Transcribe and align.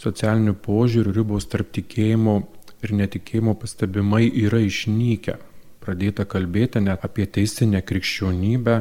socialinių 0.00 0.54
požiūrių 0.64 1.12
ribos 1.18 1.44
tarp 1.50 1.72
tikėjimo 1.76 2.34
ir 2.84 2.94
netikėjimo 2.96 3.54
pastebimai 3.60 4.26
yra 4.28 4.60
išnykę. 4.64 5.36
Pradėta 5.80 6.26
kalbėti 6.28 6.82
net 6.84 7.04
apie 7.06 7.26
teisinę 7.26 7.80
krikščionybę 7.86 8.76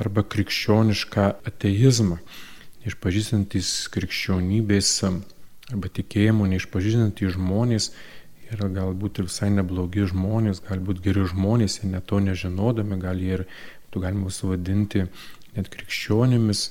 arba 0.00 0.24
krikščionišką 0.26 1.28
ateizmą. 1.46 2.18
Išpažįstantis 2.84 3.70
krikščionybės 3.94 4.90
arba 5.04 5.90
tikėjimo 5.98 6.48
neišpažįstantys 6.50 7.36
žmonės 7.38 7.92
yra 8.52 8.68
galbūt 8.72 9.20
ir 9.20 9.28
visai 9.28 9.50
neblogi 9.54 10.06
žmonės, 10.10 10.62
galbūt 10.66 11.00
geri 11.04 11.24
žmonės, 11.30 11.80
jie 11.80 11.90
net 11.90 12.06
to 12.10 12.20
nežinodami, 12.22 12.98
gal 13.02 13.20
jie 13.20 13.40
ir 13.40 13.44
būtų 13.86 14.02
galima 14.04 14.32
suvadinti 14.34 15.06
net 15.56 15.70
krikščionimis. 15.72 16.64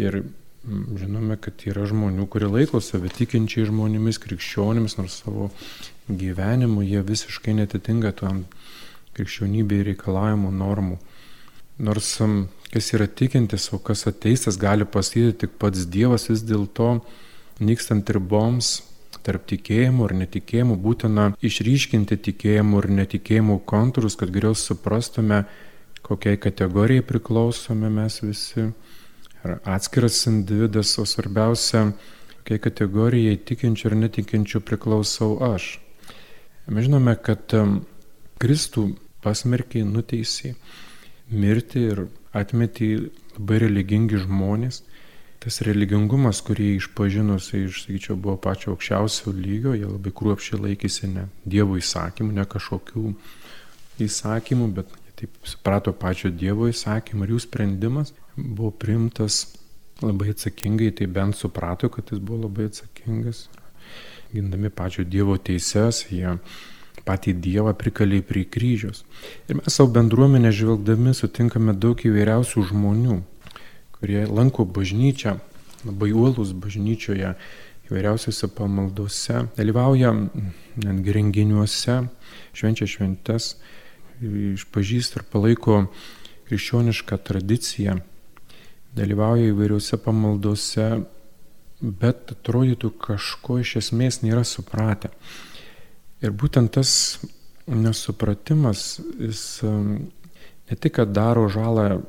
Ir 0.00 0.22
žinome, 0.64 1.36
kad 1.40 1.64
yra 1.68 1.86
žmonių, 1.88 2.26
kurie 2.30 2.48
laiko 2.50 2.80
save 2.84 3.10
tikinčiai 3.12 3.68
žmonėmis, 3.68 4.20
krikščionimis, 4.22 4.96
nors 5.00 5.20
savo 5.22 5.50
gyvenimu 6.18 6.82
jie 6.86 7.02
visiškai 7.06 7.54
netitinka 7.58 8.12
tam 8.22 8.44
krikščionybėje 9.16 9.90
reikalavimų 9.90 10.52
normų. 10.54 10.98
Nors 11.80 12.12
kas 12.70 12.92
yra 12.94 13.06
tikintis, 13.06 13.70
o 13.74 13.78
kas 13.78 14.06
ateistas 14.06 14.58
gali 14.60 14.84
pasakyti 14.84 15.38
tik 15.44 15.56
pats 15.58 15.86
Dievas, 15.90 16.28
vis 16.30 16.44
dėlto 16.46 17.00
nykstant 17.60 18.10
riboms 18.14 18.80
tarp 19.26 19.44
tikėjimų 19.50 20.06
ir 20.06 20.14
netikėjimų 20.22 20.76
būtina 20.80 21.26
išryškinti 21.44 22.16
tikėjimų 22.28 22.84
ir 22.84 22.88
netikėjimų 23.00 23.58
kontūrus, 23.68 24.16
kad 24.16 24.32
geriau 24.32 24.54
suprastume, 24.56 25.42
kokiai 26.06 26.40
kategorijai 26.40 27.04
priklausome 27.06 27.90
mes 27.92 28.20
visi, 28.24 28.70
ar 29.44 29.58
atskiras 29.76 30.22
individas, 30.30 30.94
o 30.98 31.04
svarbiausia, 31.04 31.90
kokiai 32.40 32.62
kategorijai 32.64 33.36
tikinčių 33.50 33.90
ir 33.90 33.98
netikinčių 34.06 34.64
priklausau 34.64 35.36
aš. 35.52 35.74
Mes 36.70 36.86
žinome, 36.86 37.16
kad 37.18 37.50
Kristų 38.38 38.92
pasmerkiai 39.24 39.82
nuteisė 39.82 40.52
mirti 41.34 41.82
ir 41.90 42.04
atmetė 42.36 42.90
labai 43.34 43.58
religingi 43.64 44.20
žmonės. 44.22 44.84
Tas 45.42 45.62
religingumas, 45.66 46.42
kurį 46.46 46.68
išpažinus, 46.76 47.48
iš, 47.58 47.82
sakyčiau, 47.86 48.14
buvo 48.14 48.36
pačio 48.44 48.74
aukščiausio 48.76 49.32
lygio, 49.34 49.74
jie 49.74 49.88
labai 49.88 50.12
kruopšiai 50.14 50.62
laikėsi 50.68 51.10
ne 51.10 51.26
Dievo 51.42 51.78
įsakymų, 51.80 52.36
ne 52.38 52.44
kažkokių 52.54 53.04
įsakymų, 54.06 54.68
bet 54.76 54.92
taip 55.18 55.40
suprato 55.42 55.96
pačio 55.96 56.30
Dievo 56.30 56.68
įsakymą 56.70 57.26
ir 57.26 57.34
jų 57.34 57.46
sprendimas 57.48 58.14
buvo 58.36 58.70
primtas 58.70 59.46
labai 60.04 60.36
atsakingai, 60.36 60.92
tai 60.94 61.10
bent 61.10 61.40
suprato, 61.40 61.90
kad 61.90 62.12
jis 62.12 62.22
buvo 62.22 62.44
labai 62.46 62.68
atsakingas 62.70 63.48
gindami 64.34 64.70
pačio 64.70 65.04
Dievo 65.04 65.36
teises, 65.36 66.04
jie 66.10 66.36
patį 67.06 67.34
Dievą 67.42 67.72
prikalė 67.78 68.20
prie 68.26 68.44
kryžiaus. 68.44 69.04
Ir 69.48 69.58
mes 69.58 69.74
savo 69.74 69.90
bendruomenę 69.94 70.52
žvelgdami 70.54 71.14
sutinkame 71.16 71.74
daug 71.74 71.98
įvairiausių 71.98 72.66
žmonių, 72.70 73.20
kurie 73.96 74.24
lanko 74.28 74.66
bažnyčią, 74.68 75.38
labai 75.88 76.12
uolus 76.12 76.52
bažnyčioje, 76.52 77.34
įvairiausiose 77.90 78.50
pamaldose, 78.54 79.46
dalyvauja 79.56 80.12
netgi 80.14 81.14
renginiuose, 81.16 81.96
švenčia 82.54 82.86
šventes, 82.86 83.56
išpažįsta 84.20 85.20
ir 85.20 85.26
palaiko 85.32 85.80
krikščionišką 86.46 87.18
tradiciją, 87.26 87.96
dalyvauja 88.94 89.50
įvairiuose 89.50 89.98
pamaldose, 90.04 90.86
bet 91.80 92.32
atrodytų 92.34 92.92
kažko 93.00 93.60
iš 93.62 93.76
esmės 93.80 94.20
nėra 94.24 94.44
supratę. 94.44 95.10
Ir 96.20 96.34
būtent 96.36 96.74
tas 96.76 96.92
nesupratimas, 97.70 99.00
jis 99.20 99.42
um, 99.64 100.10
ne 100.68 100.76
tik, 100.76 100.98
kad 100.98 101.14
daro 101.16 101.46
žalą 101.52 102.02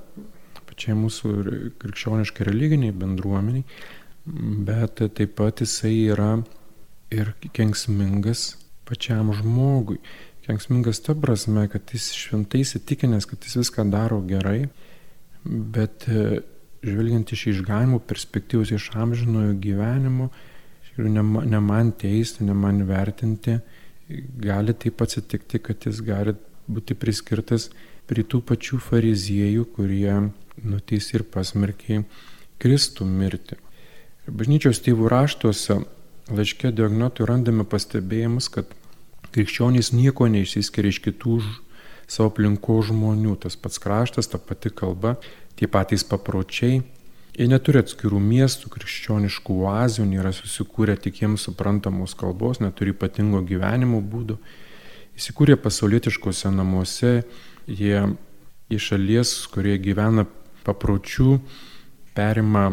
pačiai 0.67 0.95
mūsų 0.97 1.33
krikščioniškai 1.81 2.47
religiniai 2.47 2.95
bendruomeniai, 2.95 3.63
bet 4.67 5.03
taip 5.15 5.37
pat 5.39 5.63
jisai 5.63 5.93
yra 6.11 6.33
ir 7.11 7.33
kenksmingas 7.55 8.55
pačiam 8.87 9.31
žmogui. 9.35 9.99
Kenksmingas 10.45 10.99
ta 11.05 11.13
prasme, 11.15 11.67
kad 11.71 11.93
jis 11.93 12.09
šventai 12.17 12.63
įsitikinęs, 12.65 13.27
kad 13.29 13.43
jis 13.45 13.59
viską 13.61 13.85
daro 13.93 14.19
gerai, 14.25 14.65
bet 15.45 16.07
žvelgiant 16.83 17.31
iš 17.31 17.47
išganimo 17.55 17.99
perspektyvos, 17.99 18.71
iš 18.73 18.89
amžinojo 18.97 19.53
gyvenimo, 19.61 20.29
ne, 20.97 21.23
ne 21.23 21.59
man 21.59 21.91
teisti, 21.91 22.43
ne 22.43 22.53
man 22.53 22.83
vertinti, 22.89 23.59
gali 24.41 24.73
taip 24.73 25.01
atsitikti, 25.01 25.59
kad 25.59 25.85
jis 25.85 26.01
gali 26.05 26.35
būti 26.71 26.97
priskirtas 26.97 27.69
prie 28.09 28.25
tų 28.27 28.41
pačių 28.47 28.79
fariziejų, 28.81 29.65
kurie 29.75 30.13
nuteis 30.63 31.11
ir 31.13 31.23
pasmerkiai 31.23 32.03
Kristų 32.61 33.07
mirti. 33.07 33.57
Ir 34.27 34.35
bažnyčios 34.37 34.81
tėvų 34.85 35.09
raštuose 35.09 35.79
laiškė 36.31 36.73
diagnotui 36.75 37.25
randame 37.29 37.65
pastebėjimus, 37.67 38.49
kad 38.53 38.69
krikščionys 39.31 39.93
nieko 39.95 40.27
neišsiskiria 40.29 40.91
iš 40.91 40.99
kitų 41.07 41.39
savo 42.11 42.29
aplinko 42.29 42.81
žmonių, 42.85 43.37
tas 43.45 43.55
pats 43.55 43.79
kraštas, 43.81 44.29
ta 44.31 44.37
pati 44.37 44.69
kalba, 44.75 45.15
tie 45.61 45.69
patys 45.69 46.01
papročiai. 46.09 46.81
Jie 47.37 47.45
neturi 47.47 47.79
atskirų 47.79 48.17
miestų, 48.19 48.71
krikščioniškų 48.73 49.59
oazių, 49.69 50.07
nėra 50.09 50.33
susikūrę 50.33 50.97
tik 50.99 51.21
jiems 51.21 51.45
suprantamos 51.45 52.15
kalbos, 52.17 52.59
neturi 52.59 52.95
ypatingo 52.95 53.43
gyvenimo 53.45 54.01
būdo. 54.01 54.39
Įsikūrė 55.15 55.59
pasaulietiškose 55.61 56.49
namuose, 56.51 57.21
jie 57.69 58.01
iš 58.73 58.89
šalies, 58.89 59.35
kurie 59.53 59.77
gyvena 59.77 60.25
papročių, 60.65 61.37
perima 62.17 62.65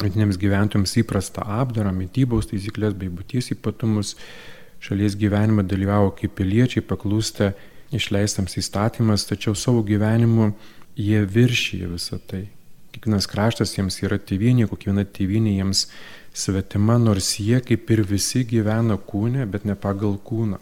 vietiniams 0.00 0.40
gyventojams 0.40 0.96
įprastą 1.04 1.44
apdarą, 1.60 1.92
mytybos 1.92 2.48
taisyklės 2.48 2.96
bei 2.96 3.12
būties 3.12 3.52
ypatumus, 3.52 4.16
šalies 4.82 5.20
gyvenime 5.20 5.66
dalyvavo 5.68 6.14
kaip 6.16 6.38
piliečiai, 6.40 6.82
paklūsta 6.88 7.52
išleistams 7.92 8.56
įstatymas, 8.56 9.28
tačiau 9.28 9.52
savo 9.54 9.84
gyvenimu 9.84 10.54
jie 10.96 11.22
viršyje 11.26 11.88
visą 11.92 12.18
tai. 12.26 12.48
Kiekvienas 12.92 13.26
kraštas 13.30 13.72
jiems 13.76 13.96
yra 14.04 14.18
tėvynė, 14.20 14.66
kiekviena 14.68 15.06
tėvynė 15.08 15.56
jiems 15.56 15.86
svetima, 16.36 16.98
nors 17.00 17.38
jie 17.40 17.60
kaip 17.64 17.90
ir 17.90 18.04
visi 18.08 18.44
gyvena 18.48 18.98
kūne, 19.00 19.46
bet 19.48 19.64
ne 19.64 19.76
pagal 19.76 20.18
kūną. 20.20 20.60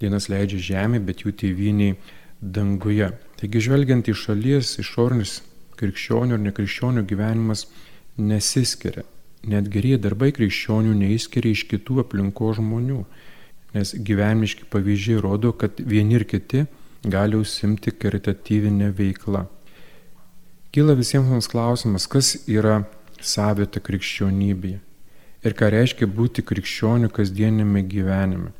Dienas 0.00 0.28
leidžia 0.28 0.60
žemė, 0.70 1.00
bet 1.00 1.24
jų 1.24 1.32
tėvynė 1.40 1.94
danguje. 2.40 3.10
Taigi 3.40 3.62
žvelgiant 3.64 4.08
į 4.08 4.16
šalies 4.16 4.76
išornis 4.82 5.40
krikščionių 5.80 6.36
ir 6.36 6.44
nekrikščionių 6.44 7.04
gyvenimas 7.08 7.66
nesiskiria. 8.16 9.04
Net 9.46 9.68
gerieji 9.72 10.02
darbai 10.04 10.32
krikščionių 10.36 10.92
neįskiria 10.96 11.56
iš 11.56 11.66
kitų 11.70 12.02
aplinko 12.04 12.52
žmonių, 12.56 13.02
nes 13.76 13.92
gyvenimiški 13.96 14.68
pavyzdžiai 14.72 15.20
rodo, 15.24 15.52
kad 15.56 15.80
vieni 15.80 16.18
ir 16.18 16.24
kiti 16.28 16.64
gali 17.06 17.36
užsimti 17.36 17.92
karitatyvinę 17.94 18.90
veiklą. 18.98 19.46
Kyla 20.74 20.96
visiems 20.98 21.30
mums 21.30 21.48
klausimas, 21.48 22.06
kas 22.10 22.34
yra 22.50 22.82
savita 23.22 23.80
krikščionybė 23.80 24.74
ir 25.46 25.54
ką 25.56 25.70
reiškia 25.72 26.08
būti 26.10 26.44
krikščioniu 26.46 27.10
kasdienėme 27.14 27.84
gyvenime. 27.86 28.52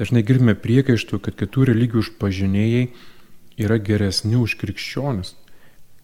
Dažnai 0.00 0.24
girdime 0.26 0.56
priekaištų, 0.58 1.20
kad 1.22 1.36
kitų 1.38 1.70
religijų 1.70 2.04
užpažinėjai 2.04 2.86
yra 3.60 3.78
geresni 3.78 4.38
už 4.40 4.56
krikščionis. 4.60 5.34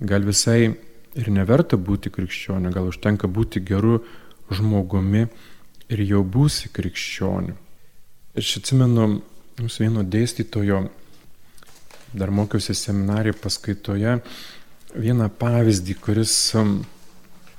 Gal 0.00 0.26
visai 0.28 0.76
ir 1.16 1.30
neverta 1.32 1.78
būti 1.80 2.12
krikščioniu, 2.12 2.72
gal 2.74 2.90
užtenka 2.90 3.28
būti 3.28 3.62
geru 3.64 4.02
žmogumi 4.52 5.26
ir 5.88 6.02
jau 6.04 6.22
būsi 6.22 6.70
krikščioniu. 6.76 7.56
Aš 8.36 8.58
atsimenu 8.60 9.08
mūsų 9.56 9.86
vieno 9.86 10.04
dėstytojo, 10.04 10.82
dar 12.18 12.32
mokiausi 12.34 12.74
seminarijoje 12.76 13.38
paskaitoje, 13.42 14.18
vieną 14.96 15.28
pavyzdį, 15.40 15.96
kuris 16.04 16.34
um, 16.56 16.78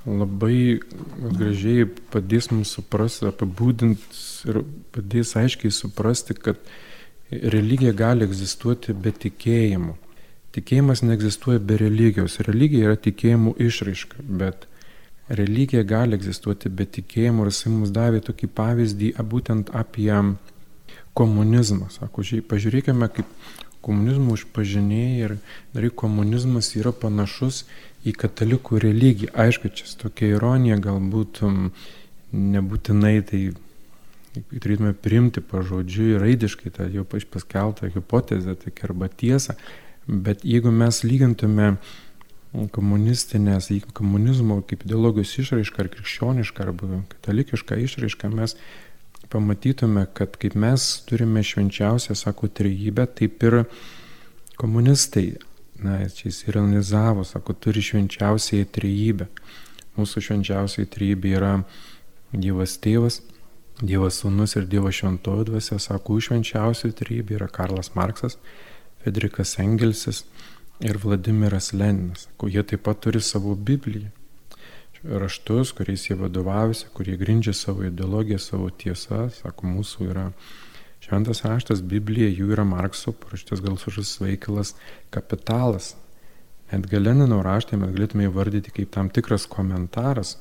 labai 0.07 0.79
gražiai 1.37 1.85
padės 2.13 2.49
mums 2.53 2.71
suprasti, 2.77 3.27
apibūdinti 3.29 4.23
ir 4.49 4.61
padės 4.95 5.35
aiškiai 5.39 5.73
suprasti, 5.73 6.37
kad 6.37 6.59
religija 7.29 7.93
gali 7.93 8.25
egzistuoti 8.27 8.95
be 8.95 9.11
tikėjimo. 9.11 9.97
Tikėjimas 10.55 11.03
neegzistuoja 11.03 11.59
be 11.59 11.77
religijos. 11.77 12.39
Religija 12.47 12.91
yra 12.91 12.97
tikėjimų 12.97 13.57
išraiška, 13.67 14.23
bet 14.39 14.65
religija 15.29 15.83
gali 15.83 16.15
egzistuoti 16.15 16.71
be 16.71 16.87
tikėjimo 16.97 17.43
ir 17.43 17.51
jisai 17.51 17.73
mums 17.73 17.91
davė 17.93 18.23
tokį 18.23 18.49
pavyzdį 18.57 19.11
būtent 19.33 19.73
apie 19.75 20.13
komunizmą. 21.17 21.91
Sako, 21.91 22.23
žiūrėk, 22.23 22.47
pažiūrėkime, 22.51 23.09
kaip 23.11 23.27
komunizmų 23.87 24.37
užpažinėjai 24.37 25.19
ir 25.25 25.37
dar 25.73 25.87
komunizmas 26.03 26.73
yra 26.77 26.93
panašus 26.93 27.63
į 28.07 28.13
katalikų 28.21 28.81
religiją. 28.83 29.31
Aišku, 29.33 29.71
čia 29.73 29.87
tokia 29.99 30.35
ironija, 30.35 30.77
galbūt 30.83 31.41
um, 31.47 31.71
nebūtinai 32.31 33.15
tai 33.27 33.41
turėtume 34.61 34.93
priimti 34.93 35.41
pažodžiui 35.41 36.17
raidiškai 36.21 36.71
tą 36.75 36.87
jau 36.93 37.05
paskeltą 37.07 37.89
hipotezę, 37.93 38.55
tai 38.61 38.73
arba 38.85 39.09
tiesą, 39.09 39.55
bet 40.07 40.43
jeigu 40.45 40.71
mes 40.71 41.01
lygintume 41.03 41.77
komunistinės, 42.73 43.69
komunizmo 43.97 44.61
kaip 44.65 44.85
ideologijos 44.85 45.35
išraišką 45.43 45.83
ar 45.83 45.89
krikščionišką 45.93 46.63
arba 46.63 47.01
katalikišką 47.11 47.79
išraišką, 47.83 48.31
mes 48.33 48.55
pamatytume, 49.29 50.05
kad 50.13 50.37
kaip 50.39 50.55
mes 50.55 50.87
turime 51.09 51.43
švenčiausią, 51.43 52.15
sako, 52.15 52.47
trejybę, 52.47 53.07
taip 53.17 53.43
ir 53.43 53.63
komunistai 54.57 55.35
na, 55.79 56.09
čia 56.09 56.27
jis 56.29 56.47
ironizavo, 56.47 57.23
sako, 57.23 57.53
turi 57.53 57.81
švenčiausiai 57.85 58.65
trejybę. 58.73 59.27
Mūsų 59.97 60.23
švenčiausiai 60.27 60.89
trejybė 60.93 61.33
yra 61.37 61.53
Dievas 62.33 62.77
tėvas, 62.81 63.21
Dievas 63.81 64.21
sūnus 64.23 64.57
ir 64.57 64.65
Dievas 64.69 64.97
šventoji 64.97 65.47
dvasia, 65.51 65.79
sako, 65.81 66.19
švenčiausiai 66.21 66.95
trejybė 66.97 67.37
yra 67.37 67.49
Karlas 67.53 67.93
Marksas, 67.97 68.39
Federikas 69.03 69.57
Engelsis 69.61 70.23
ir 70.81 70.97
Vladimiras 71.01 71.73
Leninas. 71.73 72.27
Sako, 72.27 72.49
jie 72.53 72.65
taip 72.65 72.85
pat 72.89 73.01
turi 73.05 73.21
savo 73.21 73.55
Bibliją. 73.55 74.09
Raštus, 75.03 75.73
kuriais 75.77 76.07
jie 76.09 76.15
vadovavosi, 76.17 76.87
kurie 76.93 77.17
grindžia 77.19 77.53
savo 77.53 77.85
ideologiją, 77.85 78.39
savo 78.41 78.69
tiesą, 78.73 79.27
sako, 79.33 79.69
mūsų 79.77 80.09
yra 80.09 80.31
Šventas 81.07 81.43
raštas 81.45 81.83
Biblija 81.85 82.27
jų 82.33 82.49
yra 82.55 82.65
Markso 82.67 83.13
parašytas 83.15 83.61
gal 83.63 83.77
sužus 83.79 84.15
veikalas 84.19 84.73
kapitalas. 85.13 85.93
Net 86.71 86.87
Galenino 86.91 87.37
raštą 87.45 87.77
mes 87.79 87.93
galėtume 87.93 88.25
įvardyti 88.27 88.73
kaip 88.75 88.91
tam 88.91 89.11
tikras 89.13 89.45
komentaras. 89.47 90.35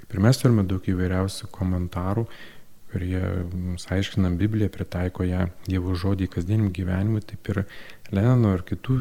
Kaip 0.00 0.14
ir 0.14 0.22
mes 0.24 0.40
turime 0.40 0.64
daug 0.64 0.86
įvairiausių 0.88 1.50
komentarų, 1.52 2.24
kurie 2.92 3.20
mums 3.50 3.84
aiškina 3.92 4.30
Bibliją, 4.40 4.70
pritaiko 4.72 5.26
ją 5.28 5.50
Dievo 5.66 5.98
žodį 5.98 6.30
kasdieniam 6.32 6.72
gyvenimui, 6.72 7.20
taip 7.26 7.52
ir 7.52 7.64
Lenino 8.14 8.54
ir 8.56 8.64
kitų 8.70 8.96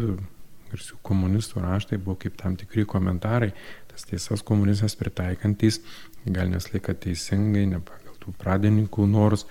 garsių 0.70 1.00
komunistų 1.06 1.64
raštai 1.64 1.98
buvo 2.02 2.18
kaip 2.26 2.36
tam 2.38 2.58
tikri 2.60 2.84
komentarai, 2.90 3.54
tas 4.00 4.08
tiesas 4.08 4.44
komunistas 4.46 4.96
pritaikantis, 4.96 5.82
gal 6.26 6.48
neslaika 6.48 6.96
teisingai, 6.96 7.66
ne 7.68 7.82
pagal 7.84 8.16
tų 8.24 8.34
pradininkų 8.40 9.08
norus, 9.12 9.44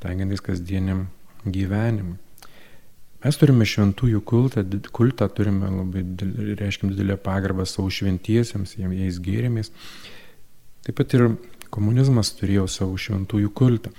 tengiantis 0.00 0.40
kasdieniam 0.40 1.08
gyvenimui. 1.44 2.16
Mes 3.20 3.36
turime 3.36 3.66
šventųjų 3.68 4.22
kultą, 4.24 4.62
kultą 4.96 5.26
turime 5.36 5.68
labai, 5.68 6.06
reiškim, 6.56 6.94
didelę 6.94 7.18
pagarbą 7.20 7.66
savo 7.68 7.90
šventiesiems, 7.92 8.78
jais 8.80 9.18
gėrimės. 9.20 9.68
Taip 10.86 10.96
pat 10.96 11.16
ir 11.18 11.26
komunizmas 11.68 12.32
turėjo 12.38 12.64
savo 12.72 12.96
šventųjų 12.96 13.52
kultą. 13.52 13.92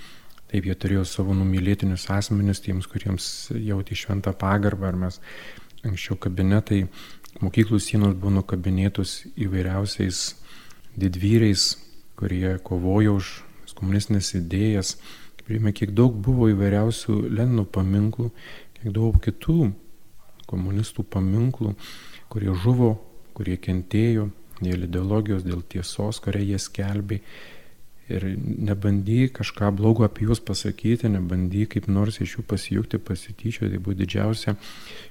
Taip 0.50 0.66
jie 0.66 0.74
turėjo 0.74 1.06
savo 1.06 1.36
numylėtinius 1.38 2.08
asmenius, 2.12 2.64
tiems, 2.66 2.90
kuriems 2.90 3.28
jauti 3.54 3.96
šventą 3.96 4.34
pagarbą, 4.34 4.90
ar 4.90 4.98
mes 5.06 5.22
anksčiau 5.86 6.18
kabinetai, 6.22 6.88
mokyklų 7.40 7.80
sienos 7.80 8.18
buvo 8.18 8.36
nukabinėtos 8.42 9.22
įvairiausiais 9.40 10.36
didvyriais, 11.00 11.78
kurie 12.20 12.58
kovojo 12.66 13.16
už 13.22 13.34
komunistinės 13.80 14.36
idėjas, 14.38 14.98
Priime, 15.52 15.74
kiek 15.76 15.90
daug 15.92 16.14
buvo 16.16 16.50
įvairiausių 16.52 17.16
Lenino 17.34 17.66
paminklų, 17.68 18.30
kiek 18.78 18.94
daug 18.96 19.18
kitų 19.20 19.72
komunistų 20.48 21.04
paminklų, 21.12 21.74
kurie 22.32 22.54
žuvo, 22.64 22.94
kurie 23.36 23.58
kentėjo 23.60 24.30
dėl 24.62 24.86
ideologijos, 24.86 25.44
dėl 25.44 25.64
tiesos, 25.68 26.22
kurią 26.24 26.44
jie 26.54 26.60
skelbė. 26.62 27.22
Ir 28.12 28.26
nebandy 28.40 29.30
kažką 29.32 29.74
blogo 29.76 30.04
apie 30.08 30.30
juos 30.30 30.40
pasakyti, 30.44 31.12
nebandy 31.12 31.66
kaip 31.72 31.88
nors 31.92 32.20
iš 32.24 32.38
jų 32.38 32.48
pasijungti, 32.48 33.00
pasityčio, 33.00 33.68
tai 33.72 33.80
buvo 33.80 33.96
didžiausia 34.00 34.58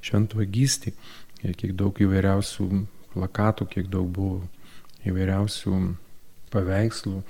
šventvagystė. 0.05 0.93
Ir 1.41 1.57
kiek 1.57 1.73
daug 1.79 1.97
įvairiausių 1.97 2.67
plakatų, 3.15 3.67
kiek 3.73 3.89
daug 3.91 4.11
buvo 4.13 4.43
įvairiausių 5.09 5.79
paveikslų 6.53 7.23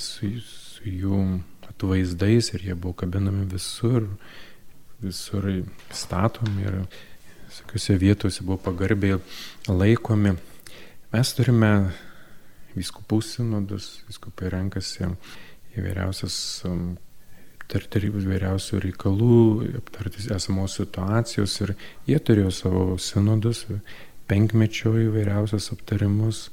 su, 0.00 0.30
su 0.40 0.88
jų 0.88 1.20
atvaizdais 1.68 2.52
ir 2.54 2.64
jie 2.70 2.74
buvo 2.74 2.96
kabinami 3.02 3.44
visur, 3.52 4.06
visur 5.02 5.48
statomi 5.94 6.64
ir 6.64 6.80
visokiose 7.48 7.98
vietose 8.00 8.44
buvo 8.44 8.58
pagarbiai 8.64 9.20
laikomi. 9.68 10.36
Mes 11.12 11.34
turime 11.36 11.72
viskupų 12.76 13.20
sinodus, 13.24 14.02
viskupai 14.08 14.50
renkasi 14.52 15.08
įvairiausias 15.78 16.36
aptarti 17.68 18.08
įvairiausių 18.08 18.78
reikalų, 18.80 19.38
aptarti 19.76 20.24
esamos 20.32 20.78
situacijos 20.78 21.58
ir 21.66 21.74
jie 22.08 22.16
turėjo 22.18 22.52
savo 22.54 22.84
sinodus, 22.96 23.66
penkmečio 24.28 24.94
įvairiausias 25.04 25.68
aptarimus, 25.74 26.48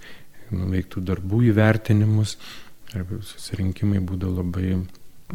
nuveiktų 0.51 1.03
darbų 1.07 1.39
įvertinimus 1.53 2.35
ir 2.93 3.05
susirinkimai 3.23 4.03
būdavo 4.03 4.41
labai 4.41 4.73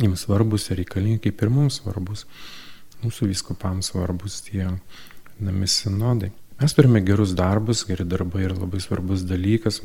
jiems 0.00 0.26
svarbus 0.26 0.68
ir 0.70 0.82
reikalingi, 0.82 1.22
kaip 1.24 1.40
ir 1.42 1.50
mums 1.50 1.80
svarbus, 1.80 2.26
mūsų 3.00 3.30
viskupams 3.32 3.90
svarbus 3.90 4.42
tie 4.44 4.68
nami 5.40 5.66
sinodai. 5.66 6.30
Mes 6.60 6.76
turime 6.76 7.00
gerus 7.00 7.32
darbus, 7.32 7.86
geri 7.88 8.04
darbai 8.04 8.44
yra 8.44 8.58
labai 8.58 8.82
svarbus 8.84 9.24
dalykas, 9.24 9.80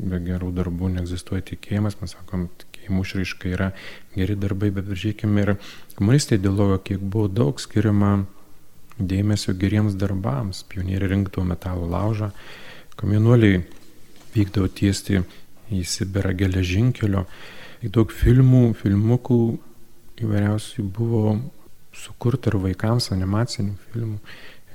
be 0.00 0.20
gerų 0.24 0.48
darbų 0.56 0.94
neegzistuoja 0.96 1.44
tikėjimas, 1.52 2.00
mes 2.00 2.16
sakom, 2.16 2.48
tikėjimų 2.90 3.04
išraiška 3.04 3.50
yra 3.54 3.72
geri 4.16 4.36
darbai, 4.36 4.70
bet 4.70 4.86
žiūrėkime 4.90 5.42
ir 5.44 5.56
komunistai 5.96 6.38
ideologija, 6.38 6.82
kiek 6.84 7.00
buvo 7.00 7.28
daug 7.28 7.60
skiriama 7.60 8.26
dėmesio 8.98 9.54
geriems 9.54 9.94
darbams. 9.94 10.64
Pionieriai 10.68 11.14
rinktų 11.14 11.44
metalo 11.44 11.86
laužą, 11.86 12.32
komienuoliai 12.96 13.62
vykdavo 14.34 14.68
tiesti 14.68 15.22
į 15.70 15.84
Sibirą 15.84 16.34
geležinkelio, 16.34 17.26
daug 17.82 18.10
filmų, 18.10 18.74
filmukų 18.74 19.40
įvairiausių 20.20 20.84
buvo 20.84 21.38
sukurta 21.94 22.50
ir 22.50 22.58
vaikams 22.60 23.10
animacinių 23.14 23.76
filmų, 23.92 24.18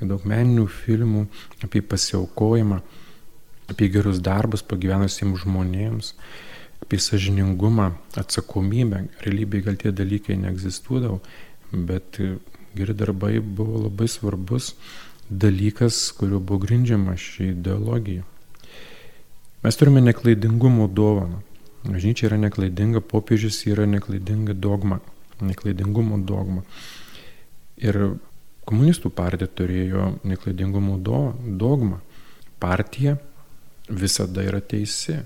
daug 0.02 0.24
meninių 0.26 0.66
filmų 0.68 1.28
apie 1.64 1.82
pasiaukojimą, 1.82 2.82
apie 3.70 3.90
gerus 3.90 4.20
darbus 4.22 4.64
pagyvenusiems 4.66 5.44
žmonėms, 5.44 6.14
apie 6.86 7.02
sažiningumą, 7.02 7.90
atsakomybę. 8.14 9.08
Realybėje 9.26 9.66
gal 9.66 9.82
tie 9.82 9.92
dalykai 9.92 10.38
neegzistuodavo, 10.38 11.18
bet 11.74 12.22
geri 12.78 12.94
darbai 12.94 13.40
buvo 13.42 13.88
labai 13.88 14.08
svarbus 14.12 14.76
dalykas, 15.30 16.12
kuriuo 16.18 16.40
buvo 16.40 16.60
grindžiama 16.60 17.18
ši 17.18 17.50
ideologija. 17.56 18.24
Mes 19.64 19.76
turime 19.76 20.02
neklaidingumo 20.02 20.88
dovaną. 20.88 21.42
Bažnyčia 21.86 22.30
yra 22.30 22.38
neklaidinga, 22.38 23.02
popiežius 23.02 23.64
yra 23.70 23.86
neklaidinga 23.90 24.54
dogma, 24.54 25.00
neklaidingumo 25.42 26.20
dogma. 26.22 26.62
Ir 27.82 28.18
komunistų 28.66 29.10
partija 29.14 29.50
turėjo 29.50 30.12
neklaidingumo 30.26 30.98
do, 31.02 31.22
dogmą. 31.46 32.02
Partija 32.62 33.18
visada 33.90 34.46
yra 34.46 34.62
teisi. 34.62 35.24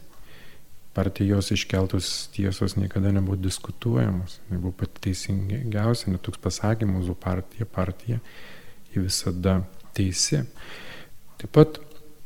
Partijos 0.94 1.52
iškeltos 1.52 2.30
tiesos 2.34 2.76
niekada 2.76 3.12
nebuvo 3.12 3.38
diskutuojamos, 3.40 4.40
nebuvo 4.50 4.74
pati 4.82 5.06
teisingiausia, 5.08 6.14
net 6.14 6.24
toks 6.26 6.42
pasakymas, 6.42 7.10
o 7.10 7.16
partija, 7.16 7.66
partija, 7.66 8.20
ji 8.94 9.04
visada 9.06 9.62
teisi. 9.94 10.42
Taip 11.40 11.54
pat 11.56 11.80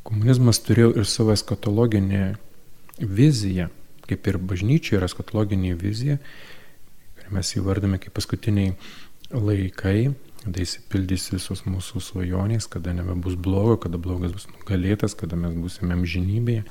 komunizmas 0.07 0.61
turėjo 0.63 0.93
ir 0.97 1.07
savo 1.07 1.35
eskatologinę 1.35 2.33
viziją, 2.99 3.69
kaip 4.07 4.27
ir 4.27 4.39
bažnyčia 4.39 4.97
yra 4.99 5.09
eskatologinė 5.11 5.75
vizija, 5.79 6.19
kurią 7.17 7.35
mes 7.37 7.55
įvardame 7.57 7.99
kaip 8.01 8.15
paskutiniai 8.15 8.75
laikai, 9.33 10.13
kada 10.43 10.59
įsipildys 10.63 11.29
visos 11.31 11.63
mūsų 11.65 12.01
svajonės, 12.03 12.67
kada 12.71 12.93
nebebus 12.95 13.37
blogo, 13.39 13.77
kada 13.85 13.99
blogas 14.01 14.33
bus 14.35 14.47
nugalėtas, 14.51 15.15
kada 15.19 15.39
mes 15.39 15.55
būsime 15.55 15.95
amžinybėje. 15.95 16.65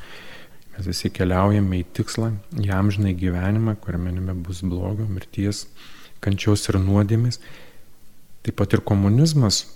Mes 0.73 0.89
visi 0.89 1.11
keliaujame 1.13 1.83
į 1.83 1.89
tikslą, 1.97 2.31
į 2.61 2.71
amžinai 2.73 3.13
gyvenimą, 3.19 3.77
kuriame 3.83 4.15
nebebus 4.17 4.63
blogo, 4.65 5.05
mirties, 5.09 5.67
kančios 6.25 6.65
ir 6.71 6.79
nuodėmis. 6.81 7.41
Taip 8.43 8.57
pat 8.59 8.75
ir 8.75 8.85
komunizmas 8.87 9.67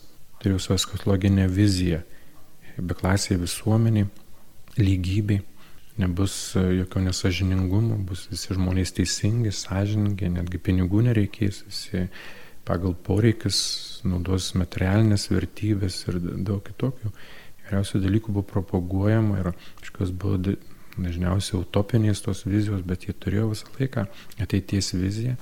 turėjo 0.40 0.62
savo 0.62 0.78
eskatologinę 0.80 1.46
viziją. 1.52 2.00
Beklasėje 2.76 3.38
visuomeniai, 3.40 4.08
lygybei, 4.76 5.40
nebus 6.00 6.34
jokio 6.56 7.00
nesažiningumo, 7.04 7.96
bus 8.08 8.26
visi 8.32 8.56
žmonės 8.56 8.92
teisingi, 8.96 9.52
sąžiningi, 9.54 10.28
netgi 10.34 10.60
pinigų 10.60 11.06
nereikės, 11.06 11.62
visi 11.70 12.06
pagal 12.68 12.96
poreikius 13.06 13.58
naudos 14.04 14.50
materialinės 14.58 15.30
vertybės 15.30 16.02
ir 16.10 16.20
daug 16.20 16.64
kitokių 16.66 17.12
įvairiausių 17.66 18.00
dalykų 18.04 18.32
buvo 18.34 18.46
propaguojama 18.46 19.40
ir 19.40 19.52
kažkas 19.80 20.12
buvo 20.14 20.38
dažniausiai 20.96 21.60
utopinės 21.60 22.22
tos 22.24 22.44
vizijos, 22.46 22.82
bet 22.86 23.06
jie 23.08 23.14
turėjo 23.16 23.50
visą 23.52 23.70
laiką 23.78 24.06
ateities 24.42 24.92
viziją, 24.96 25.36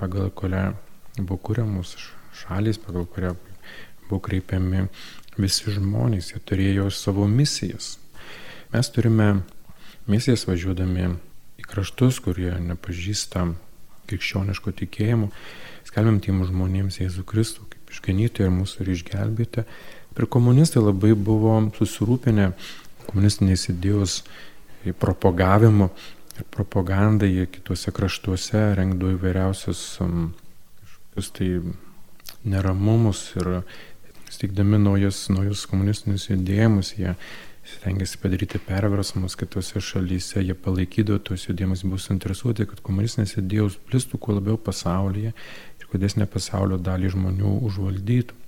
pagal 0.00 0.30
kurią 0.34 0.70
buvo 1.18 1.38
kūriamos 1.48 1.96
šalis, 2.36 2.80
pagal 2.82 3.06
kurią 3.10 3.34
buvo 4.08 4.20
kreipiami 4.24 4.86
visi 5.36 5.72
žmonės, 5.72 6.32
jie 6.32 6.40
turėjo 6.48 6.88
savo 6.94 7.26
misijas. 7.28 7.96
Mes 8.72 8.90
turime 8.92 9.42
misijas 10.10 10.46
važiuodami 10.48 11.10
į 11.60 11.68
kraštus, 11.68 12.20
kurie 12.24 12.52
nepažįsta 12.62 13.46
krikščioniško 14.06 14.72
tikėjimo, 14.80 15.30
skelbiam 15.86 16.20
tiem 16.22 16.42
žmonėms 16.46 17.00
Jėzų 17.00 17.24
Kristų 17.28 17.66
kaip 17.72 17.94
išganytoją 17.94 18.50
ir 18.50 18.54
mūsų 18.54 18.84
ir 18.84 18.92
išgelbėti. 18.94 19.64
Ir 20.16 20.28
komunistai 20.32 20.80
labai 20.80 21.12
buvo 21.12 21.58
susirūpinę 21.76 22.52
komunistinės 23.06 23.68
idėjos 23.72 24.22
propagavimu 24.92 25.88
ir 26.36 26.44
propagandai 26.52 27.48
kitose 27.50 27.90
kraštuose 27.96 28.62
rengdavo 28.76 29.16
įvairiausius 29.16 29.82
um, 30.04 30.30
tai 31.32 31.48
neramumus 32.44 33.30
ir 33.40 33.62
steigdami 34.30 34.78
naujus, 34.82 35.26
naujus 35.32 35.64
komunistinius 35.70 36.28
judėjimus, 36.28 36.92
jie 36.98 37.14
stengiasi 37.66 38.18
padaryti 38.22 38.60
perversmus 38.62 39.36
kitose 39.38 39.80
šalyse, 39.82 40.42
jie 40.44 40.54
palaikydavo 40.54 41.18
tos 41.26 41.46
judėjimus, 41.48 41.84
bus 41.88 42.10
interesuoti, 42.14 42.66
kad 42.68 42.82
komunistinės 42.86 43.36
idėjos 43.40 43.78
plistų 43.88 44.20
kuo 44.22 44.36
labiau 44.38 44.58
pasaulyje 44.60 45.32
ir 45.32 45.88
kuo 45.90 46.00
desnė 46.02 46.28
pasaulio 46.30 46.78
dalį 46.78 47.14
žmonių 47.16 47.56
užvaldytų. 47.70 48.38